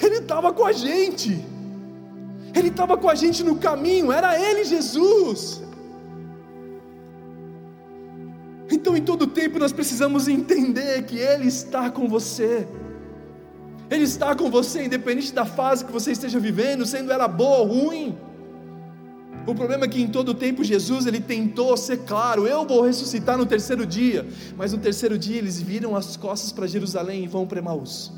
Ele 0.00 0.16
estava 0.16 0.52
com 0.52 0.66
a 0.66 0.72
gente, 0.72 1.42
Ele 2.54 2.68
estava 2.68 2.96
com 2.96 3.08
a 3.08 3.14
gente 3.14 3.42
no 3.42 3.56
caminho, 3.56 4.12
era 4.12 4.38
Ele, 4.38 4.64
Jesus. 4.64 5.62
Então, 8.70 8.96
em 8.96 9.02
todo 9.02 9.26
tempo, 9.26 9.58
nós 9.58 9.72
precisamos 9.72 10.28
entender 10.28 11.02
que 11.04 11.18
Ele 11.18 11.46
está 11.46 11.90
com 11.90 12.08
você. 12.08 12.66
Ele 13.90 14.04
está 14.04 14.34
com 14.34 14.50
você, 14.50 14.84
independente 14.84 15.32
da 15.32 15.44
fase 15.44 15.84
que 15.84 15.92
você 15.92 16.12
esteja 16.12 16.38
vivendo, 16.38 16.86
sendo 16.86 17.12
ela 17.12 17.28
boa 17.28 17.58
ou 17.58 17.66
ruim. 17.66 18.18
O 19.46 19.54
problema 19.54 19.84
é 19.84 19.88
que 19.88 20.00
em 20.00 20.06
todo 20.06 20.32
tempo 20.34 20.62
Jesus 20.62 21.04
ele 21.04 21.20
tentou 21.20 21.76
ser 21.76 21.98
claro: 21.98 22.46
eu 22.46 22.64
vou 22.66 22.82
ressuscitar 22.82 23.36
no 23.36 23.44
terceiro 23.44 23.84
dia. 23.84 24.26
Mas 24.56 24.72
no 24.72 24.78
terceiro 24.78 25.18
dia 25.18 25.38
eles 25.38 25.60
viram 25.60 25.96
as 25.96 26.16
costas 26.16 26.52
para 26.52 26.66
Jerusalém 26.66 27.24
e 27.24 27.26
vão 27.26 27.46
para 27.46 27.58
Emaús. 27.58 28.12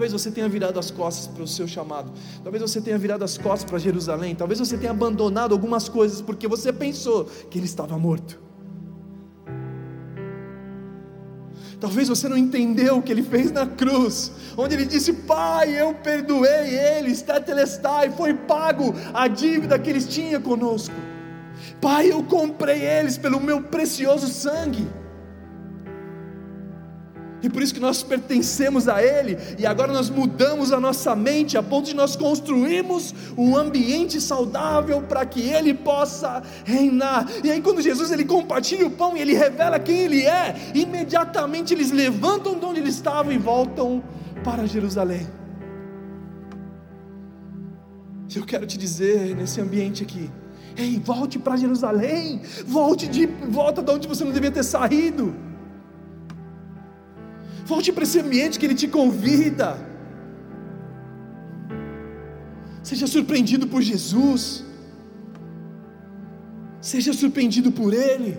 Talvez 0.00 0.14
você 0.14 0.30
tenha 0.30 0.48
virado 0.48 0.78
as 0.78 0.90
costas 0.90 1.26
para 1.26 1.42
o 1.42 1.46
seu 1.46 1.68
chamado. 1.68 2.10
Talvez 2.42 2.62
você 2.62 2.80
tenha 2.80 2.96
virado 2.96 3.22
as 3.22 3.36
costas 3.36 3.68
para 3.68 3.78
Jerusalém. 3.78 4.34
Talvez 4.34 4.58
você 4.58 4.78
tenha 4.78 4.92
abandonado 4.92 5.52
algumas 5.52 5.90
coisas 5.90 6.22
porque 6.22 6.48
você 6.48 6.72
pensou 6.72 7.26
que 7.50 7.58
ele 7.58 7.66
estava 7.66 7.98
morto. 7.98 8.40
Talvez 11.78 12.08
você 12.08 12.30
não 12.30 12.38
entendeu 12.38 12.96
o 12.96 13.02
que 13.02 13.12
ele 13.12 13.22
fez 13.22 13.52
na 13.52 13.66
cruz, 13.66 14.32
onde 14.56 14.74
ele 14.74 14.86
disse: 14.86 15.12
Pai, 15.12 15.78
eu 15.78 15.92
perdoei 15.92 16.74
eles, 16.74 17.20
tetelestai, 17.20 18.10
foi 18.10 18.32
pago 18.32 18.94
a 19.12 19.28
dívida 19.28 19.78
que 19.78 19.90
eles 19.90 20.08
tinham 20.08 20.40
conosco. 20.40 20.94
Pai, 21.78 22.10
eu 22.10 22.24
comprei 22.24 22.82
eles 22.82 23.18
pelo 23.18 23.38
meu 23.38 23.64
precioso 23.64 24.28
sangue. 24.28 24.88
E 27.42 27.48
por 27.48 27.62
isso 27.62 27.72
que 27.72 27.80
nós 27.80 28.02
pertencemos 28.02 28.88
a 28.88 29.02
Ele, 29.02 29.38
e 29.58 29.66
agora 29.66 29.92
nós 29.92 30.10
mudamos 30.10 30.72
a 30.72 30.80
nossa 30.80 31.16
mente 31.16 31.56
a 31.56 31.62
ponto 31.62 31.86
de 31.86 31.94
nós 31.94 32.16
construirmos 32.16 33.14
um 33.36 33.56
ambiente 33.56 34.20
saudável 34.20 35.02
para 35.02 35.24
que 35.24 35.40
Ele 35.40 35.72
possa 35.72 36.42
reinar. 36.64 37.26
E 37.42 37.50
aí, 37.50 37.60
quando 37.60 37.80
Jesus 37.80 38.10
ele 38.10 38.24
compartilha 38.24 38.86
o 38.86 38.90
pão 38.90 39.16
e 39.16 39.20
ele 39.20 39.34
revela 39.34 39.78
quem 39.78 40.00
Ele 40.00 40.26
é, 40.26 40.54
imediatamente 40.74 41.72
eles 41.72 41.90
levantam 41.90 42.58
de 42.58 42.64
onde 42.64 42.80
eles 42.80 42.94
estavam 42.94 43.32
e 43.32 43.38
voltam 43.38 44.02
para 44.44 44.66
Jerusalém. 44.66 45.26
Eu 48.34 48.44
quero 48.44 48.64
te 48.64 48.78
dizer 48.78 49.34
nesse 49.34 49.60
ambiente 49.60 50.04
aqui, 50.04 50.30
ei, 50.76 51.00
volte 51.00 51.38
para 51.38 51.56
Jerusalém, 51.56 52.40
volte 52.64 53.08
de 53.08 53.26
volta 53.26 53.82
de 53.82 53.90
onde 53.90 54.06
você 54.06 54.24
não 54.24 54.30
devia 54.30 54.52
ter 54.52 54.62
saído. 54.62 55.34
Volte 57.70 57.92
para 57.92 58.02
esse 58.02 58.18
ambiente 58.18 58.58
que 58.58 58.66
Ele 58.66 58.74
te 58.82 58.88
convida. 58.88 59.68
Seja 62.82 63.06
surpreendido 63.06 63.68
por 63.72 63.80
Jesus. 63.80 64.64
Seja 66.80 67.12
surpreendido 67.12 67.70
por 67.70 67.94
Ele. 67.94 68.36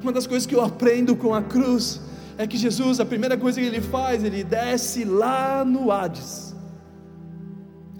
Uma 0.00 0.12
das 0.12 0.28
coisas 0.28 0.46
que 0.46 0.54
eu 0.54 0.64
aprendo 0.70 1.16
com 1.16 1.34
a 1.34 1.42
cruz 1.42 2.00
é 2.38 2.46
que 2.46 2.56
Jesus, 2.56 3.00
a 3.00 3.04
primeira 3.04 3.36
coisa 3.36 3.60
que 3.60 3.66
Ele 3.66 3.80
faz, 3.80 4.22
Ele 4.22 4.44
desce 4.44 5.04
lá 5.04 5.64
no 5.64 5.90
Hades. 5.90 6.54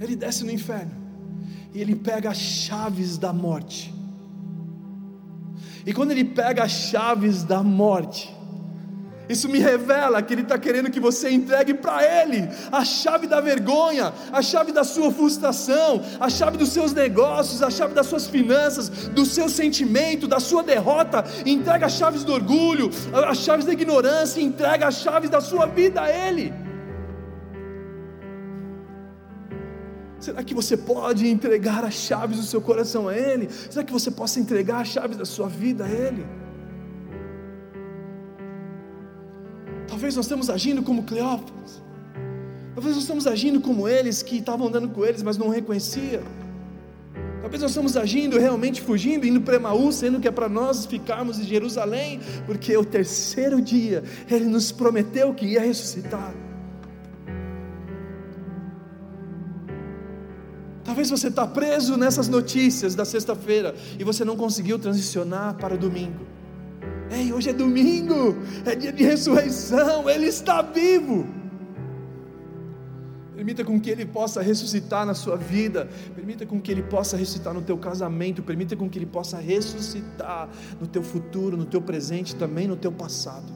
Ele 0.01 0.15
desce 0.15 0.45
no 0.45 0.53
inferno. 0.53 0.93
E 1.75 1.81
Ele 1.81 1.97
pega 1.97 2.31
as 2.31 2.39
chaves 2.39 3.19
da 3.19 3.33
morte. 3.33 3.93
E 5.85 5.93
quando 5.93 6.13
Ele 6.13 6.25
pega 6.25 6.63
as 6.63 6.71
chaves 6.71 7.43
da 7.43 7.65
morte, 7.65 8.40
isso 9.31 9.49
me 9.49 9.61
revela 9.61 10.21
que 10.21 10.35
Ele 10.35 10.43
está 10.43 10.59
querendo 10.59 10.91
que 10.91 10.99
você 10.99 11.31
entregue 11.31 11.73
para 11.75 12.03
Ele 12.03 12.49
a 12.73 12.85
chave 12.85 13.29
da 13.29 13.41
vergonha, 13.41 14.13
a 14.33 14.43
chave 14.43 14.73
da 14.73 14.83
sua 14.83 15.13
frustração, 15.13 16.03
a 16.19 16.29
chave 16.29 16.59
dos 16.59 16.71
seus 16.71 16.93
negócios, 16.93 17.63
a 17.63 17.71
chave 17.71 17.95
das 17.95 18.07
suas 18.07 18.27
finanças, 18.27 18.89
do 18.89 19.25
seu 19.25 19.49
sentimento, 19.49 20.27
da 20.27 20.41
sua 20.41 20.65
derrota. 20.65 21.25
Entrega 21.47 21.87
as 21.87 21.93
chaves 21.93 22.25
do 22.25 22.33
orgulho, 22.33 22.91
as 23.29 23.39
chaves 23.39 23.65
da 23.65 23.73
ignorância, 23.73 24.41
entrega 24.41 24.89
as 24.89 24.97
chaves 24.97 25.31
da 25.31 25.41
sua 25.41 25.65
vida 25.65 26.03
a 26.03 26.11
Ele. 26.11 26.53
Será 30.19 30.43
que 30.43 30.55
você 30.55 30.77
pode 30.77 31.29
entregar 31.29 31.85
as 31.85 31.95
chaves 31.95 32.37
do 32.37 32.43
seu 32.43 32.61
coração 32.61 33.09
a 33.09 33.17
Ele? 33.17 33.49
Será 33.49 33.85
que 33.85 33.93
você 33.93 34.11
possa 34.11 34.41
entregar 34.41 34.81
as 34.81 34.89
chaves 34.89 35.17
da 35.17 35.25
sua 35.25 35.49
vida 35.49 35.85
a 35.85 35.89
Ele? 35.89 36.27
Talvez 40.11 40.17
nós 40.17 40.27
estamos 40.27 40.51
agindo 40.51 40.83
como 40.83 41.05
Cleópas. 41.05 41.81
Talvez 42.75 42.97
nós 42.97 43.05
estamos 43.05 43.29
agindo 43.29 43.61
como 43.61 43.87
eles 43.87 44.25
que 44.25 44.39
estavam 44.39 44.67
andando 44.67 44.89
com 44.89 45.05
eles, 45.05 45.23
mas 45.23 45.39
não 45.39 45.49
reconhecia. 45.49 46.21
Talvez 47.41 47.63
nós 47.63 47.71
estamos 47.71 47.97
agindo 47.97 48.37
realmente 48.37 48.81
fugindo, 48.81 49.25
indo 49.25 49.41
para 49.41 49.55
Emaús, 49.55 49.95
sendo 49.95 50.19
que 50.19 50.27
é 50.27 50.31
para 50.33 50.49
nós 50.49 50.85
ficarmos 50.85 51.39
em 51.39 51.45
Jerusalém, 51.45 52.19
porque 52.45 52.77
o 52.77 52.85
terceiro 52.85 53.63
dia 53.63 54.03
Ele 54.29 54.47
nos 54.47 54.73
prometeu 54.73 55.33
que 55.33 55.47
ia 55.47 55.61
ressuscitar. 55.61 56.35
Talvez 60.83 61.09
você 61.09 61.29
está 61.29 61.47
preso 61.47 61.97
nessas 61.97 62.27
notícias 62.27 62.97
da 62.97 63.05
sexta-feira 63.05 63.77
e 63.97 64.03
você 64.03 64.25
não 64.25 64.37
conseguiu 64.37 64.77
transicionar 64.77 65.55
para 65.55 65.77
o 65.77 65.79
domingo. 65.79 66.40
Ei, 67.11 67.33
hoje 67.33 67.51
é 67.51 67.53
domingo, 67.53 68.37
é 68.65 68.75
dia 68.77 68.93
de 68.93 69.03
ressurreição, 69.03 70.09
Ele 70.09 70.27
está 70.27 70.63
vivo. 70.63 71.27
Permita 73.35 73.65
com 73.65 73.81
que 73.81 73.91
Ele 73.91 74.07
possa 74.07 74.41
ressuscitar 74.41 75.05
na 75.05 75.15
sua 75.15 75.37
vida, 75.37 75.89
permita 76.15 76.47
com 76.47 76.61
que 76.61 76.71
Ele 76.71 76.83
possa 76.83 77.17
ressuscitar 77.17 77.53
no 77.53 77.63
teu 77.63 77.77
casamento, 77.77 78.43
permita 78.43 78.77
com 78.77 78.89
que 78.89 78.97
Ele 78.97 79.07
possa 79.07 79.39
ressuscitar 79.39 80.49
no 80.81 80.87
teu 80.87 81.03
futuro, 81.03 81.57
no 81.57 81.65
teu 81.65 81.83
presente, 81.83 82.37
também 82.37 82.69
no 82.69 82.77
teu 82.77 82.93
passado. 82.93 83.53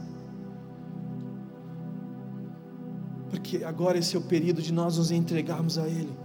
Porque 3.30 3.62
agora 3.62 3.98
esse 3.98 4.16
é 4.16 4.18
o 4.18 4.22
período 4.22 4.60
de 4.62 4.72
nós 4.72 4.98
nos 4.98 5.12
entregarmos 5.12 5.78
a 5.78 5.86
Ele. 5.86 6.16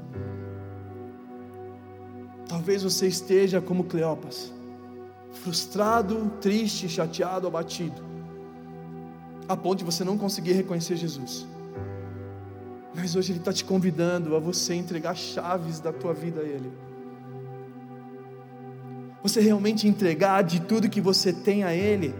Talvez 2.47 2.81
você 2.81 3.07
esteja 3.07 3.61
como 3.61 3.83
Cleopas 3.83 4.51
frustrado, 5.43 6.31
triste, 6.41 6.87
chateado, 6.89 7.47
abatido, 7.47 8.01
a 9.47 9.55
ponto 9.55 9.79
de 9.79 9.83
você 9.83 10.03
não 10.03 10.17
conseguir 10.17 10.53
reconhecer 10.53 10.95
Jesus. 10.95 11.47
Mas 12.93 13.15
hoje 13.15 13.31
Ele 13.31 13.39
está 13.39 13.53
te 13.53 13.63
convidando 13.63 14.35
a 14.35 14.39
você 14.39 14.73
entregar 14.73 15.15
chaves 15.15 15.79
da 15.79 15.91
tua 15.93 16.13
vida 16.13 16.41
a 16.41 16.43
Ele. 16.43 16.71
Você 19.21 19.41
realmente 19.41 19.87
entregar 19.87 20.43
de 20.43 20.61
tudo 20.61 20.89
que 20.89 21.01
você 21.01 21.33
tem 21.33 21.63
a 21.63 21.73
Ele 21.73 22.13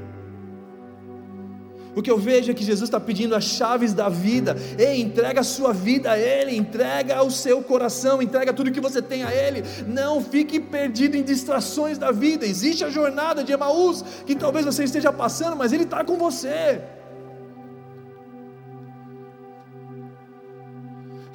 o 1.96 2.02
que 2.02 2.12
eu 2.12 2.18
vejo 2.18 2.52
é 2.52 2.54
que 2.54 2.64
Jesus 2.64 2.88
está 2.88 3.00
pedindo 3.00 3.36
as 3.36 3.44
chaves 3.44 3.94
da 3.94 4.10
vida. 4.10 4.56
Ei, 4.78 5.02
entrega 5.02 5.42
a 5.42 5.44
sua 5.44 5.74
vida 5.74 6.12
a 6.12 6.18
Ele, 6.18 6.56
entrega 6.56 7.22
o 7.24 7.32
seu 7.32 7.62
coração, 7.62 8.22
entrega 8.22 8.54
tudo 8.54 8.72
que 8.72 8.80
você 8.80 9.02
tem 9.02 9.24
a 9.24 9.34
Ele. 9.34 9.64
Não 9.88 10.24
fique 10.24 10.60
perdido 10.60 11.18
em 11.18 11.24
distrações 11.24 11.98
da 11.98 12.12
vida. 12.12 12.46
Existe 12.46 12.84
a 12.84 12.90
jornada 12.90 13.44
de 13.44 13.52
Emaús 13.52 14.04
que 14.26 14.36
talvez 14.36 14.66
você 14.66 14.84
esteja 14.84 15.12
passando, 15.12 15.56
mas 15.56 15.74
Ele 15.74 15.84
está 15.84 16.04
com 16.04 16.16
você. 16.18 16.82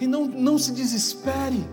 E 0.01 0.07
não, 0.07 0.27
não 0.27 0.59
se 0.59 0.73
desespere. 0.73 1.64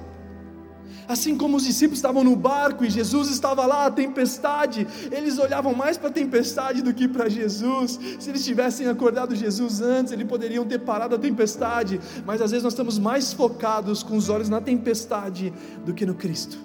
Assim 1.08 1.36
como 1.36 1.58
os 1.58 1.65
discípulos 1.65 1.97
estavam 1.97 2.23
no 2.23 2.36
barco 2.36 2.86
e 2.86 2.89
Jesus 2.89 3.30
estava 3.30 3.65
lá, 3.65 3.88
a 3.88 3.91
tempestade, 3.91 4.88
eles 5.12 5.38
olhavam 5.38 5.73
mais 5.73 5.97
para 5.97 6.10
a 6.10 6.12
tempestade 6.12 6.82
do 6.82 6.93
que 6.93 7.08
para 7.08 7.27
Jesus. 7.27 7.99
Se 8.19 8.30
eles 8.30 8.45
tivessem 8.45 8.88
acordado 8.88 9.36
Jesus 9.36 9.82
antes, 9.82 10.13
eles 10.13 10.27
poderiam 10.27 10.65
ter 10.65 10.80
parado 10.80 11.15
a 11.15 11.19
tempestade, 11.19 11.99
mas 12.25 12.41
às 12.41 12.51
vezes 12.51 12.63
nós 12.63 12.73
estamos 12.73 12.97
mais 12.97 13.34
focados 13.34 14.04
com 14.04 14.15
os 14.15 14.30
olhos 14.30 14.47
na 14.47 14.62
tempestade 14.62 15.54
do 15.86 15.93
que 15.93 16.06
no 16.06 16.15
Cristo. 16.15 16.58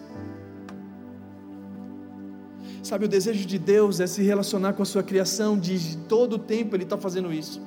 Sabe, 2.82 3.06
o 3.06 3.08
desejo 3.08 3.44
de 3.44 3.58
Deus 3.58 3.98
é 3.98 4.06
se 4.06 4.22
relacionar 4.22 4.74
com 4.74 4.82
a 4.82 4.86
sua 4.86 5.02
criação, 5.02 5.58
de 5.58 5.96
todo 6.08 6.34
o 6.34 6.38
tempo 6.38 6.76
Ele 6.76 6.84
está 6.84 6.96
fazendo 6.96 7.32
isso, 7.32 7.60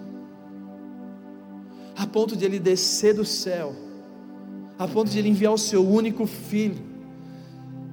a 1.98 2.08
ponto 2.08 2.38
de 2.38 2.45
Ele 2.45 2.58
descer 2.58 3.13
do 3.15 3.26
céu 3.26 3.88
a 4.80 4.88
ponto 4.88 5.12
de 5.12 5.20
Ele 5.20 5.28
enviar 5.28 5.54
o 5.54 5.58
Seu 5.58 5.86
único 5.86 6.26
Filho 6.26 6.82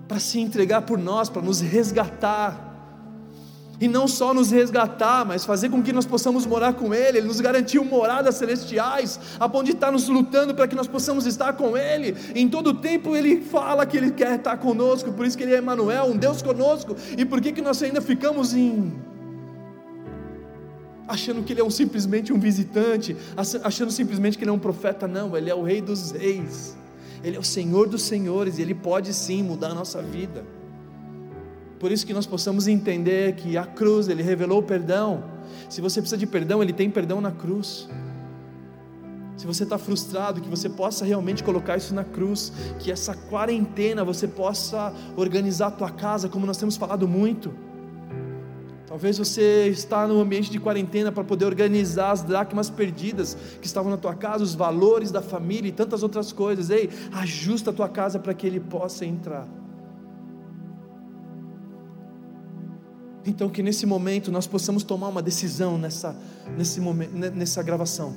para 0.06 0.20
se 0.20 0.38
entregar 0.38 0.82
por 0.82 0.96
nós, 0.96 1.28
para 1.28 1.42
nos 1.42 1.60
resgatar, 1.60 2.62
e 3.80 3.88
não 3.88 4.08
só 4.08 4.32
nos 4.32 4.50
resgatar, 4.50 5.24
mas 5.26 5.44
fazer 5.44 5.68
com 5.68 5.82
que 5.82 5.92
nós 5.92 6.06
possamos 6.06 6.46
morar 6.46 6.74
com 6.74 6.94
Ele. 6.94 7.18
Ele 7.18 7.26
nos 7.26 7.40
garantiu 7.40 7.84
moradas 7.84 8.36
celestiais, 8.36 9.20
a 9.38 9.48
ponto 9.48 9.66
de 9.66 9.72
estar 9.72 9.90
nos 9.92 10.08
lutando 10.08 10.54
para 10.54 10.66
que 10.66 10.74
nós 10.74 10.86
possamos 10.86 11.26
estar 11.26 11.52
com 11.54 11.76
Ele. 11.76 12.16
Em 12.34 12.48
todo 12.48 12.72
tempo 12.72 13.14
Ele 13.14 13.42
fala 13.42 13.84
que 13.84 13.96
Ele 13.96 14.12
quer 14.12 14.36
estar 14.36 14.56
conosco, 14.56 15.12
por 15.12 15.26
isso 15.26 15.36
que 15.36 15.42
Ele 15.42 15.54
é 15.54 15.58
Emmanuel, 15.58 16.04
um 16.06 16.16
Deus 16.16 16.40
conosco. 16.40 16.96
E 17.18 17.24
por 17.24 17.40
que, 17.40 17.52
que 17.52 17.60
nós 17.60 17.82
ainda 17.82 18.00
ficamos 18.00 18.54
em 18.54 18.94
achando 21.08 21.42
que 21.42 21.52
ele 21.52 21.60
é 21.60 21.64
um, 21.64 21.70
simplesmente 21.70 22.32
um 22.32 22.38
visitante, 22.38 23.16
achando 23.62 23.90
simplesmente 23.90 24.36
que 24.36 24.44
ele 24.44 24.50
é 24.50 24.52
um 24.52 24.58
profeta, 24.58 25.06
não, 25.06 25.36
ele 25.36 25.50
é 25.50 25.54
o 25.54 25.62
Rei 25.62 25.80
dos 25.80 26.10
Reis, 26.10 26.76
ele 27.22 27.36
é 27.36 27.38
o 27.38 27.44
Senhor 27.44 27.88
dos 27.88 28.02
Senhores, 28.02 28.58
e 28.58 28.62
ele 28.62 28.74
pode 28.74 29.12
sim 29.14 29.42
mudar 29.42 29.70
a 29.70 29.74
nossa 29.74 30.02
vida. 30.02 30.44
Por 31.78 31.92
isso 31.92 32.06
que 32.06 32.14
nós 32.14 32.26
possamos 32.26 32.66
entender 32.66 33.34
que 33.34 33.56
a 33.56 33.64
cruz, 33.64 34.08
ele 34.08 34.22
revelou 34.22 34.60
o 34.60 34.62
perdão. 34.62 35.22
Se 35.68 35.80
você 35.80 36.00
precisa 36.00 36.16
de 36.16 36.26
perdão, 36.26 36.62
ele 36.62 36.72
tem 36.72 36.90
perdão 36.90 37.20
na 37.20 37.30
cruz. 37.30 37.88
Se 39.36 39.46
você 39.46 39.64
está 39.64 39.76
frustrado, 39.76 40.40
que 40.40 40.48
você 40.48 40.68
possa 40.68 41.04
realmente 41.04 41.44
colocar 41.44 41.76
isso 41.76 41.94
na 41.94 42.02
cruz, 42.02 42.50
que 42.78 42.90
essa 42.90 43.14
quarentena 43.14 44.02
você 44.02 44.26
possa 44.26 44.92
organizar 45.14 45.66
a 45.66 45.70
tua 45.70 45.90
casa, 45.90 46.28
como 46.28 46.46
nós 46.46 46.56
temos 46.56 46.76
falado 46.76 47.06
muito. 47.06 47.52
Talvez 48.86 49.18
você 49.18 49.66
está 49.66 50.06
no 50.06 50.20
ambiente 50.20 50.48
de 50.48 50.60
quarentena 50.60 51.10
para 51.10 51.24
poder 51.24 51.44
organizar 51.44 52.12
as 52.12 52.22
dracmas 52.22 52.70
perdidas 52.70 53.36
que 53.60 53.66
estavam 53.66 53.90
na 53.90 53.96
tua 53.96 54.14
casa, 54.14 54.44
os 54.44 54.54
valores 54.54 55.10
da 55.10 55.20
família 55.20 55.68
e 55.68 55.72
tantas 55.72 56.04
outras 56.04 56.32
coisas. 56.32 56.70
Ei, 56.70 56.88
ajusta 57.12 57.70
a 57.70 57.72
tua 57.72 57.88
casa 57.88 58.18
para 58.18 58.32
que 58.32 58.46
ele 58.46 58.60
possa 58.60 59.04
entrar. 59.04 59.46
Então 63.26 63.48
que 63.48 63.60
nesse 63.60 63.84
momento 63.86 64.30
nós 64.30 64.46
possamos 64.46 64.84
tomar 64.84 65.08
uma 65.08 65.20
decisão 65.20 65.76
nessa, 65.76 66.16
nesse 66.56 66.80
momento, 66.80 67.12
nessa 67.12 67.60
gravação. 67.64 68.16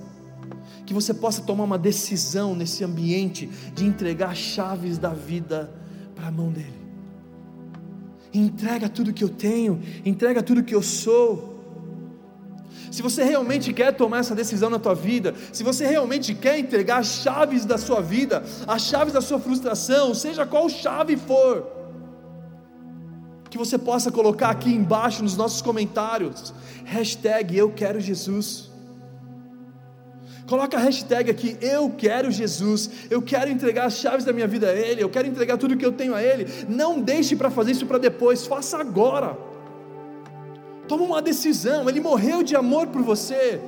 Que 0.86 0.94
você 0.94 1.16
possa 1.16 1.42
tomar 1.42 1.64
uma 1.64 1.80
decisão 1.80 2.56
nesse 2.56 2.84
ambiente 2.84 3.48
de 3.74 3.86
entregar 3.86 4.30
as 4.30 4.38
chaves 4.38 5.00
da 5.00 5.10
vida 5.10 5.74
para 6.16 6.28
a 6.28 6.32
mão 6.32 6.52
dele. 6.52 6.79
Entrega 8.34 8.88
tudo 8.88 9.14
que 9.14 9.24
eu 9.24 9.30
tenho, 9.30 9.82
entrega 10.06 10.44
tudo 10.44 10.64
que 10.64 10.76
eu 10.76 10.84
sou. 10.84 11.58
Se 12.92 13.02
você 13.02 13.24
realmente 13.24 13.72
quer 13.74 13.94
tomar 13.94 14.20
essa 14.20 14.36
decisão 14.36 14.70
na 14.70 14.80
tua 14.80 14.96
vida, 14.96 15.36
se 15.52 15.64
você 15.64 15.86
realmente 15.86 16.34
quer 16.34 16.58
entregar 16.58 17.00
as 17.00 17.08
chaves 17.08 17.66
da 17.66 17.78
sua 17.78 18.02
vida, 18.02 18.44
as 18.68 18.84
chaves 18.84 19.14
da 19.14 19.22
sua 19.22 19.40
frustração, 19.40 20.14
seja 20.14 20.46
qual 20.46 20.68
chave 20.70 21.16
for, 21.16 21.68
que 23.50 23.58
você 23.58 23.78
possa 23.78 24.12
colocar 24.12 24.50
aqui 24.50 24.72
embaixo 24.72 25.24
nos 25.24 25.36
nossos 25.36 25.62
comentários, 25.62 26.54
hashtag 26.86 27.58
eu 27.58 27.72
quero 27.72 28.00
Jesus. 28.00 28.69
Coloca 30.50 30.78
a 30.78 30.80
hashtag 30.80 31.30
aqui, 31.30 31.56
eu 31.62 31.92
quero 31.96 32.32
Jesus, 32.32 32.90
eu 33.08 33.22
quero 33.22 33.52
entregar 33.52 33.86
as 33.86 33.98
chaves 33.98 34.26
da 34.26 34.34
minha 34.34 34.48
vida 34.48 34.68
a 34.68 34.74
Ele, 34.74 35.04
eu 35.04 35.08
quero 35.08 35.28
entregar 35.28 35.58
tudo 35.58 35.78
que 35.78 35.86
eu 35.86 35.92
tenho 35.92 36.16
a 36.16 36.24
Ele. 36.24 36.48
Não 36.68 37.00
deixe 37.00 37.36
para 37.36 37.52
fazer 37.52 37.74
isso 37.74 37.86
para 37.86 38.00
depois, 38.00 38.48
faça 38.48 38.80
agora. 38.80 39.38
Toma 40.88 41.04
uma 41.04 41.22
decisão, 41.22 41.88
Ele 41.88 42.00
morreu 42.00 42.42
de 42.42 42.56
amor 42.56 42.88
por 42.88 43.04
você. 43.04 43.62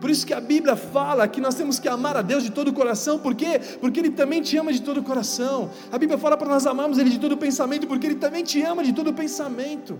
Por 0.00 0.08
isso 0.08 0.26
que 0.26 0.32
a 0.32 0.40
Bíblia 0.40 0.76
fala 0.76 1.28
que 1.28 1.42
nós 1.42 1.54
temos 1.54 1.78
que 1.78 1.90
amar 1.90 2.16
a 2.16 2.22
Deus 2.22 2.42
de 2.42 2.50
todo 2.50 2.68
o 2.68 2.72
coração, 2.72 3.18
por 3.18 3.34
quê? 3.34 3.60
Porque 3.82 4.00
Ele 4.00 4.12
também 4.12 4.40
te 4.40 4.56
ama 4.56 4.72
de 4.72 4.80
todo 4.80 5.00
o 5.00 5.02
coração. 5.02 5.70
A 5.92 5.98
Bíblia 5.98 6.16
fala 6.16 6.38
para 6.38 6.48
nós 6.48 6.66
amarmos 6.66 6.96
Ele 6.96 7.10
de 7.10 7.20
todo 7.20 7.32
o 7.32 7.36
pensamento, 7.36 7.86
porque 7.86 8.06
Ele 8.06 8.14
também 8.14 8.42
te 8.42 8.62
ama 8.62 8.82
de 8.82 8.94
todo 8.94 9.10
o 9.10 9.12
pensamento. 9.12 9.98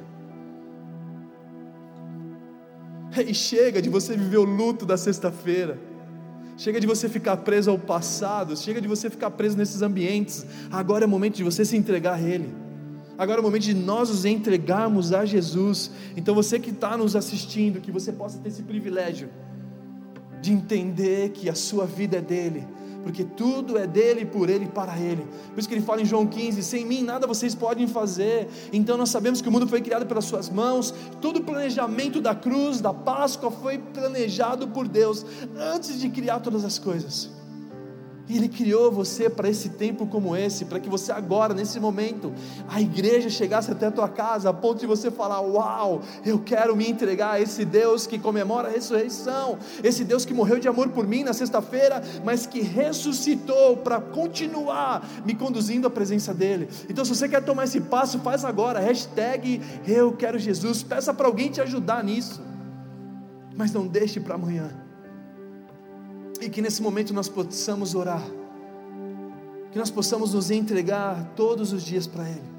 E 3.26 3.34
chega 3.34 3.82
de 3.82 3.88
você 3.88 4.16
viver 4.16 4.38
o 4.38 4.44
luto 4.44 4.86
da 4.86 4.96
sexta-feira. 4.96 5.78
Chega 6.56 6.78
de 6.78 6.86
você 6.86 7.08
ficar 7.08 7.38
preso 7.38 7.70
ao 7.70 7.78
passado, 7.78 8.56
chega 8.56 8.80
de 8.80 8.88
você 8.88 9.08
ficar 9.08 9.30
preso 9.30 9.56
nesses 9.56 9.80
ambientes. 9.80 10.44
Agora 10.70 11.04
é 11.04 11.06
o 11.06 11.10
momento 11.10 11.36
de 11.36 11.44
você 11.44 11.64
se 11.64 11.76
entregar 11.76 12.14
a 12.14 12.20
Ele. 12.20 12.52
Agora 13.16 13.38
é 13.38 13.40
o 13.40 13.44
momento 13.44 13.62
de 13.62 13.74
nós 13.74 14.10
nos 14.10 14.24
entregarmos 14.24 15.12
a 15.12 15.24
Jesus. 15.24 15.90
Então 16.16 16.34
você 16.34 16.58
que 16.58 16.70
está 16.70 16.96
nos 16.96 17.16
assistindo, 17.16 17.80
que 17.80 17.90
você 17.90 18.12
possa 18.12 18.38
ter 18.38 18.48
esse 18.48 18.62
privilégio 18.62 19.30
de 20.40 20.52
entender 20.52 21.30
que 21.30 21.48
a 21.48 21.54
sua 21.54 21.86
vida 21.86 22.18
é 22.18 22.20
dele, 22.20 22.66
porque 23.02 23.24
tudo 23.24 23.78
é 23.78 23.86
dele, 23.86 24.24
por 24.24 24.48
ele 24.48 24.64
e 24.64 24.68
para 24.68 24.98
ele. 24.98 25.26
Por 25.52 25.58
isso 25.58 25.68
que 25.68 25.74
ele 25.74 25.82
fala 25.82 26.02
em 26.02 26.04
João 26.04 26.26
15: 26.26 26.62
sem 26.62 26.84
mim 26.84 27.02
nada 27.02 27.26
vocês 27.26 27.54
podem 27.54 27.86
fazer. 27.86 28.48
Então 28.72 28.96
nós 28.96 29.10
sabemos 29.10 29.40
que 29.40 29.48
o 29.48 29.52
mundo 29.52 29.66
foi 29.66 29.80
criado 29.80 30.06
pelas 30.06 30.24
suas 30.24 30.48
mãos, 30.48 30.94
todo 31.20 31.38
o 31.38 31.44
planejamento 31.44 32.20
da 32.20 32.34
cruz, 32.34 32.80
da 32.80 32.92
Páscoa 32.92 33.50
foi 33.50 33.78
planejado 33.78 34.68
por 34.68 34.86
Deus 34.86 35.24
antes 35.56 36.00
de 36.00 36.08
criar 36.08 36.40
todas 36.40 36.64
as 36.64 36.78
coisas. 36.78 37.39
E 38.30 38.36
Ele 38.36 38.48
criou 38.48 38.92
você 38.92 39.28
para 39.28 39.48
esse 39.48 39.70
tempo 39.70 40.06
como 40.06 40.36
esse, 40.36 40.64
para 40.64 40.78
que 40.78 40.88
você 40.88 41.10
agora, 41.10 41.52
nesse 41.52 41.80
momento, 41.80 42.32
a 42.68 42.80
igreja 42.80 43.28
chegasse 43.28 43.72
até 43.72 43.86
a 43.86 43.90
tua 43.90 44.08
casa, 44.08 44.48
a 44.48 44.52
ponto 44.52 44.78
de 44.78 44.86
você 44.86 45.10
falar: 45.10 45.40
Uau, 45.40 46.00
eu 46.24 46.38
quero 46.38 46.76
me 46.76 46.88
entregar 46.88 47.32
a 47.32 47.40
esse 47.40 47.64
Deus 47.64 48.06
que 48.06 48.20
comemora 48.20 48.68
a 48.68 48.70
ressurreição, 48.70 49.58
esse 49.82 50.04
Deus 50.04 50.24
que 50.24 50.32
morreu 50.32 50.60
de 50.60 50.68
amor 50.68 50.90
por 50.90 51.08
mim 51.08 51.24
na 51.24 51.32
sexta-feira, 51.32 52.00
mas 52.24 52.46
que 52.46 52.60
ressuscitou 52.60 53.78
para 53.78 54.00
continuar 54.00 55.04
me 55.26 55.34
conduzindo 55.34 55.88
à 55.88 55.90
presença 55.90 56.32
dEle. 56.32 56.68
Então, 56.88 57.04
se 57.04 57.12
você 57.12 57.28
quer 57.28 57.42
tomar 57.42 57.64
esse 57.64 57.80
passo, 57.80 58.20
faz 58.20 58.44
agora. 58.44 58.78
Hashtag 58.78 59.60
Eu 59.84 60.12
Quero 60.12 60.38
Jesus. 60.38 60.84
Peça 60.84 61.12
para 61.12 61.26
alguém 61.26 61.50
te 61.50 61.60
ajudar 61.60 62.04
nisso, 62.04 62.40
mas 63.56 63.72
não 63.72 63.88
deixe 63.88 64.20
para 64.20 64.36
amanhã 64.36 64.79
e 66.40 66.48
que 66.48 66.62
nesse 66.62 66.82
momento 66.82 67.12
nós 67.12 67.28
possamos 67.28 67.94
orar, 67.94 68.22
que 69.70 69.78
nós 69.78 69.90
possamos 69.90 70.34
nos 70.34 70.50
entregar 70.50 71.32
todos 71.36 71.72
os 71.72 71.82
dias 71.82 72.06
para 72.06 72.28
Ele, 72.28 72.50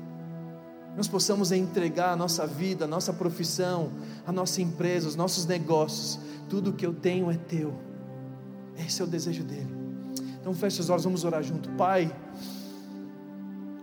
nós 0.96 1.08
possamos 1.08 1.52
entregar 1.52 2.12
a 2.12 2.16
nossa 2.16 2.46
vida, 2.46 2.86
a 2.86 2.88
nossa 2.88 3.14
profissão, 3.14 3.92
a 4.26 4.32
nossa 4.32 4.62
empresa, 4.62 5.08
os 5.08 5.16
nossos 5.16 5.46
negócios, 5.46 6.20
tudo 6.50 6.74
que 6.74 6.86
eu 6.86 6.94
tenho 6.94 7.32
é 7.32 7.38
Teu, 7.38 7.74
esse 8.78 9.02
é 9.02 9.06
o 9.06 9.08
desejo 9.08 9.44
dEle. 9.44 9.82
Então 10.40 10.54
feche 10.54 10.82
os 10.82 10.90
olhos, 10.90 11.04
vamos 11.04 11.24
orar 11.24 11.44
junto, 11.44 11.70
Pai. 11.72 12.14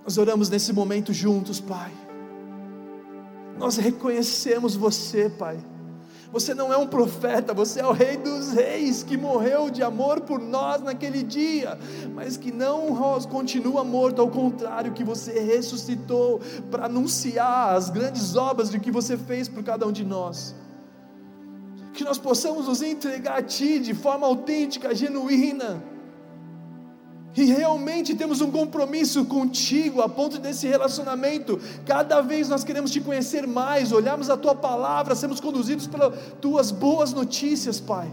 Nós 0.02 0.18
oramos 0.18 0.48
nesse 0.48 0.72
momento 0.72 1.12
juntos, 1.12 1.60
Pai. 1.60 1.92
Nós 3.58 3.76
reconhecemos 3.76 4.74
você, 4.74 5.30
Pai 5.30 5.58
você 6.30 6.52
não 6.52 6.72
é 6.72 6.76
um 6.76 6.86
profeta, 6.86 7.54
você 7.54 7.80
é 7.80 7.86
o 7.86 7.92
Rei 7.92 8.16
dos 8.16 8.52
Reis 8.52 9.02
que 9.02 9.16
morreu 9.16 9.70
de 9.70 9.82
amor 9.82 10.20
por 10.20 10.38
nós 10.38 10.82
naquele 10.82 11.22
dia, 11.22 11.78
mas 12.14 12.36
que 12.36 12.52
não 12.52 12.96
continua 13.26 13.82
morto, 13.82 14.20
ao 14.20 14.28
contrário, 14.28 14.92
que 14.92 15.02
você 15.02 15.40
ressuscitou 15.40 16.40
para 16.70 16.86
anunciar 16.86 17.74
as 17.74 17.88
grandes 17.88 18.36
obras 18.36 18.70
de 18.70 18.78
que 18.78 18.90
você 18.90 19.16
fez 19.16 19.48
por 19.48 19.62
cada 19.62 19.86
um 19.86 19.92
de 19.92 20.04
nós. 20.04 20.54
Que 21.94 22.04
nós 22.04 22.18
possamos 22.18 22.68
nos 22.68 22.82
entregar 22.82 23.38
a 23.38 23.42
Ti 23.42 23.78
de 23.78 23.94
forma 23.94 24.26
autêntica, 24.26 24.94
genuína 24.94 25.82
e 27.36 27.44
realmente 27.44 28.14
temos 28.14 28.40
um 28.40 28.50
compromisso 28.50 29.24
contigo, 29.24 30.02
a 30.02 30.08
ponto 30.08 30.38
desse 30.38 30.66
relacionamento, 30.66 31.60
cada 31.86 32.20
vez 32.20 32.48
nós 32.48 32.64
queremos 32.64 32.90
te 32.90 33.00
conhecer 33.00 33.46
mais, 33.46 33.92
olharmos 33.92 34.28
a 34.28 34.36
tua 34.36 34.54
palavra, 34.54 35.14
sermos 35.14 35.38
conduzidos 35.38 35.86
pelas 35.86 36.14
tuas 36.40 36.70
boas 36.70 37.12
notícias, 37.12 37.78
Pai. 37.78 38.10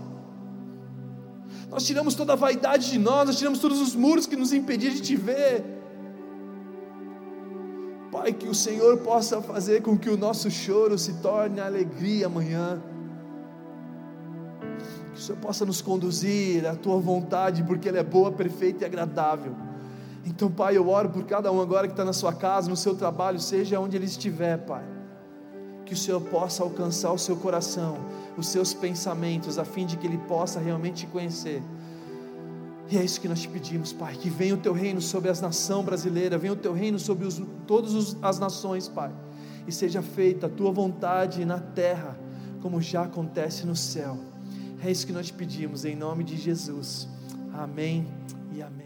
Nós 1.69 1.85
tiramos 1.85 2.13
toda 2.13 2.33
a 2.33 2.35
vaidade 2.35 2.91
de 2.91 2.99
nós, 2.99 3.27
nós 3.27 3.37
tiramos 3.37 3.59
todos 3.59 3.81
os 3.81 3.95
muros 3.95 4.27
que 4.27 4.35
nos 4.35 4.53
impediam 4.53 4.93
de 4.93 5.01
te 5.01 5.15
ver. 5.15 5.63
Pai, 8.11 8.31
que 8.31 8.47
o 8.47 8.55
Senhor 8.55 8.97
possa 8.99 9.41
fazer 9.41 9.81
com 9.81 9.97
que 9.97 10.09
o 10.09 10.17
nosso 10.17 10.51
choro 10.51 10.97
se 10.97 11.13
torne 11.15 11.59
alegria 11.59 12.27
amanhã 12.27 12.81
que 15.15 15.21
o 15.21 15.23
Senhor 15.23 15.39
possa 15.39 15.65
nos 15.65 15.81
conduzir 15.81 16.67
à 16.67 16.75
tua 16.75 16.99
vontade, 16.99 17.63
porque 17.63 17.87
ela 17.87 17.99
é 17.99 18.03
boa, 18.03 18.33
perfeita 18.33 18.83
e 18.83 18.85
agradável. 18.85 19.55
Então, 20.25 20.51
Pai, 20.51 20.75
eu 20.75 20.89
oro 20.89 21.09
por 21.09 21.23
cada 21.23 21.49
um 21.51 21.61
agora 21.61 21.87
que 21.87 21.93
está 21.93 22.03
na 22.03 22.11
sua 22.11 22.33
casa, 22.33 22.69
no 22.69 22.75
seu 22.75 22.95
trabalho, 22.95 23.39
seja 23.39 23.79
onde 23.79 23.95
ele 23.95 24.05
estiver, 24.05 24.57
Pai. 24.57 24.83
Que 25.85 25.93
o 25.93 25.97
Senhor 25.97 26.19
possa 26.19 26.63
alcançar 26.63 27.13
o 27.13 27.17
seu 27.17 27.37
coração, 27.37 27.97
os 28.35 28.47
seus 28.47 28.73
pensamentos, 28.73 29.57
a 29.57 29.63
fim 29.63 29.85
de 29.85 29.95
que 29.95 30.05
ele 30.05 30.17
possa 30.17 30.59
realmente 30.59 31.05
te 31.05 31.07
conhecer. 31.07 31.63
E 32.91 32.97
é 32.97 33.03
isso 33.03 33.21
que 33.21 33.29
nós 33.29 33.39
te 33.39 33.47
pedimos, 33.47 33.93
Pai. 33.93 34.15
Que 34.15 34.29
venha 34.29 34.55
o 34.55 34.57
teu 34.57 34.73
reino 34.73 34.99
sobre 34.99 35.29
as 35.29 35.39
nações 35.39 35.85
brasileiras, 35.85 36.41
venha 36.41 36.53
o 36.53 36.57
teu 36.57 36.73
reino 36.73 36.99
sobre 36.99 37.25
os, 37.25 37.41
todas 37.65 38.17
as 38.21 38.37
nações, 38.37 38.89
Pai. 38.89 39.13
E 39.65 39.71
seja 39.71 40.01
feita 40.01 40.47
a 40.47 40.49
tua 40.49 40.73
vontade 40.73 41.45
na 41.45 41.59
terra, 41.59 42.17
como 42.61 42.81
já 42.81 43.03
acontece 43.03 43.65
no 43.65 43.75
céu. 43.77 44.34
É 44.85 44.91
isso 44.91 45.07
que 45.07 45.11
nós 45.11 45.31
pedimos, 45.31 45.83
em 45.83 45.95
nome 45.95 46.23
de 46.23 46.37
Jesus. 46.37 47.07
Amém 47.51 48.05
e 48.53 48.61
amém. 48.61 48.84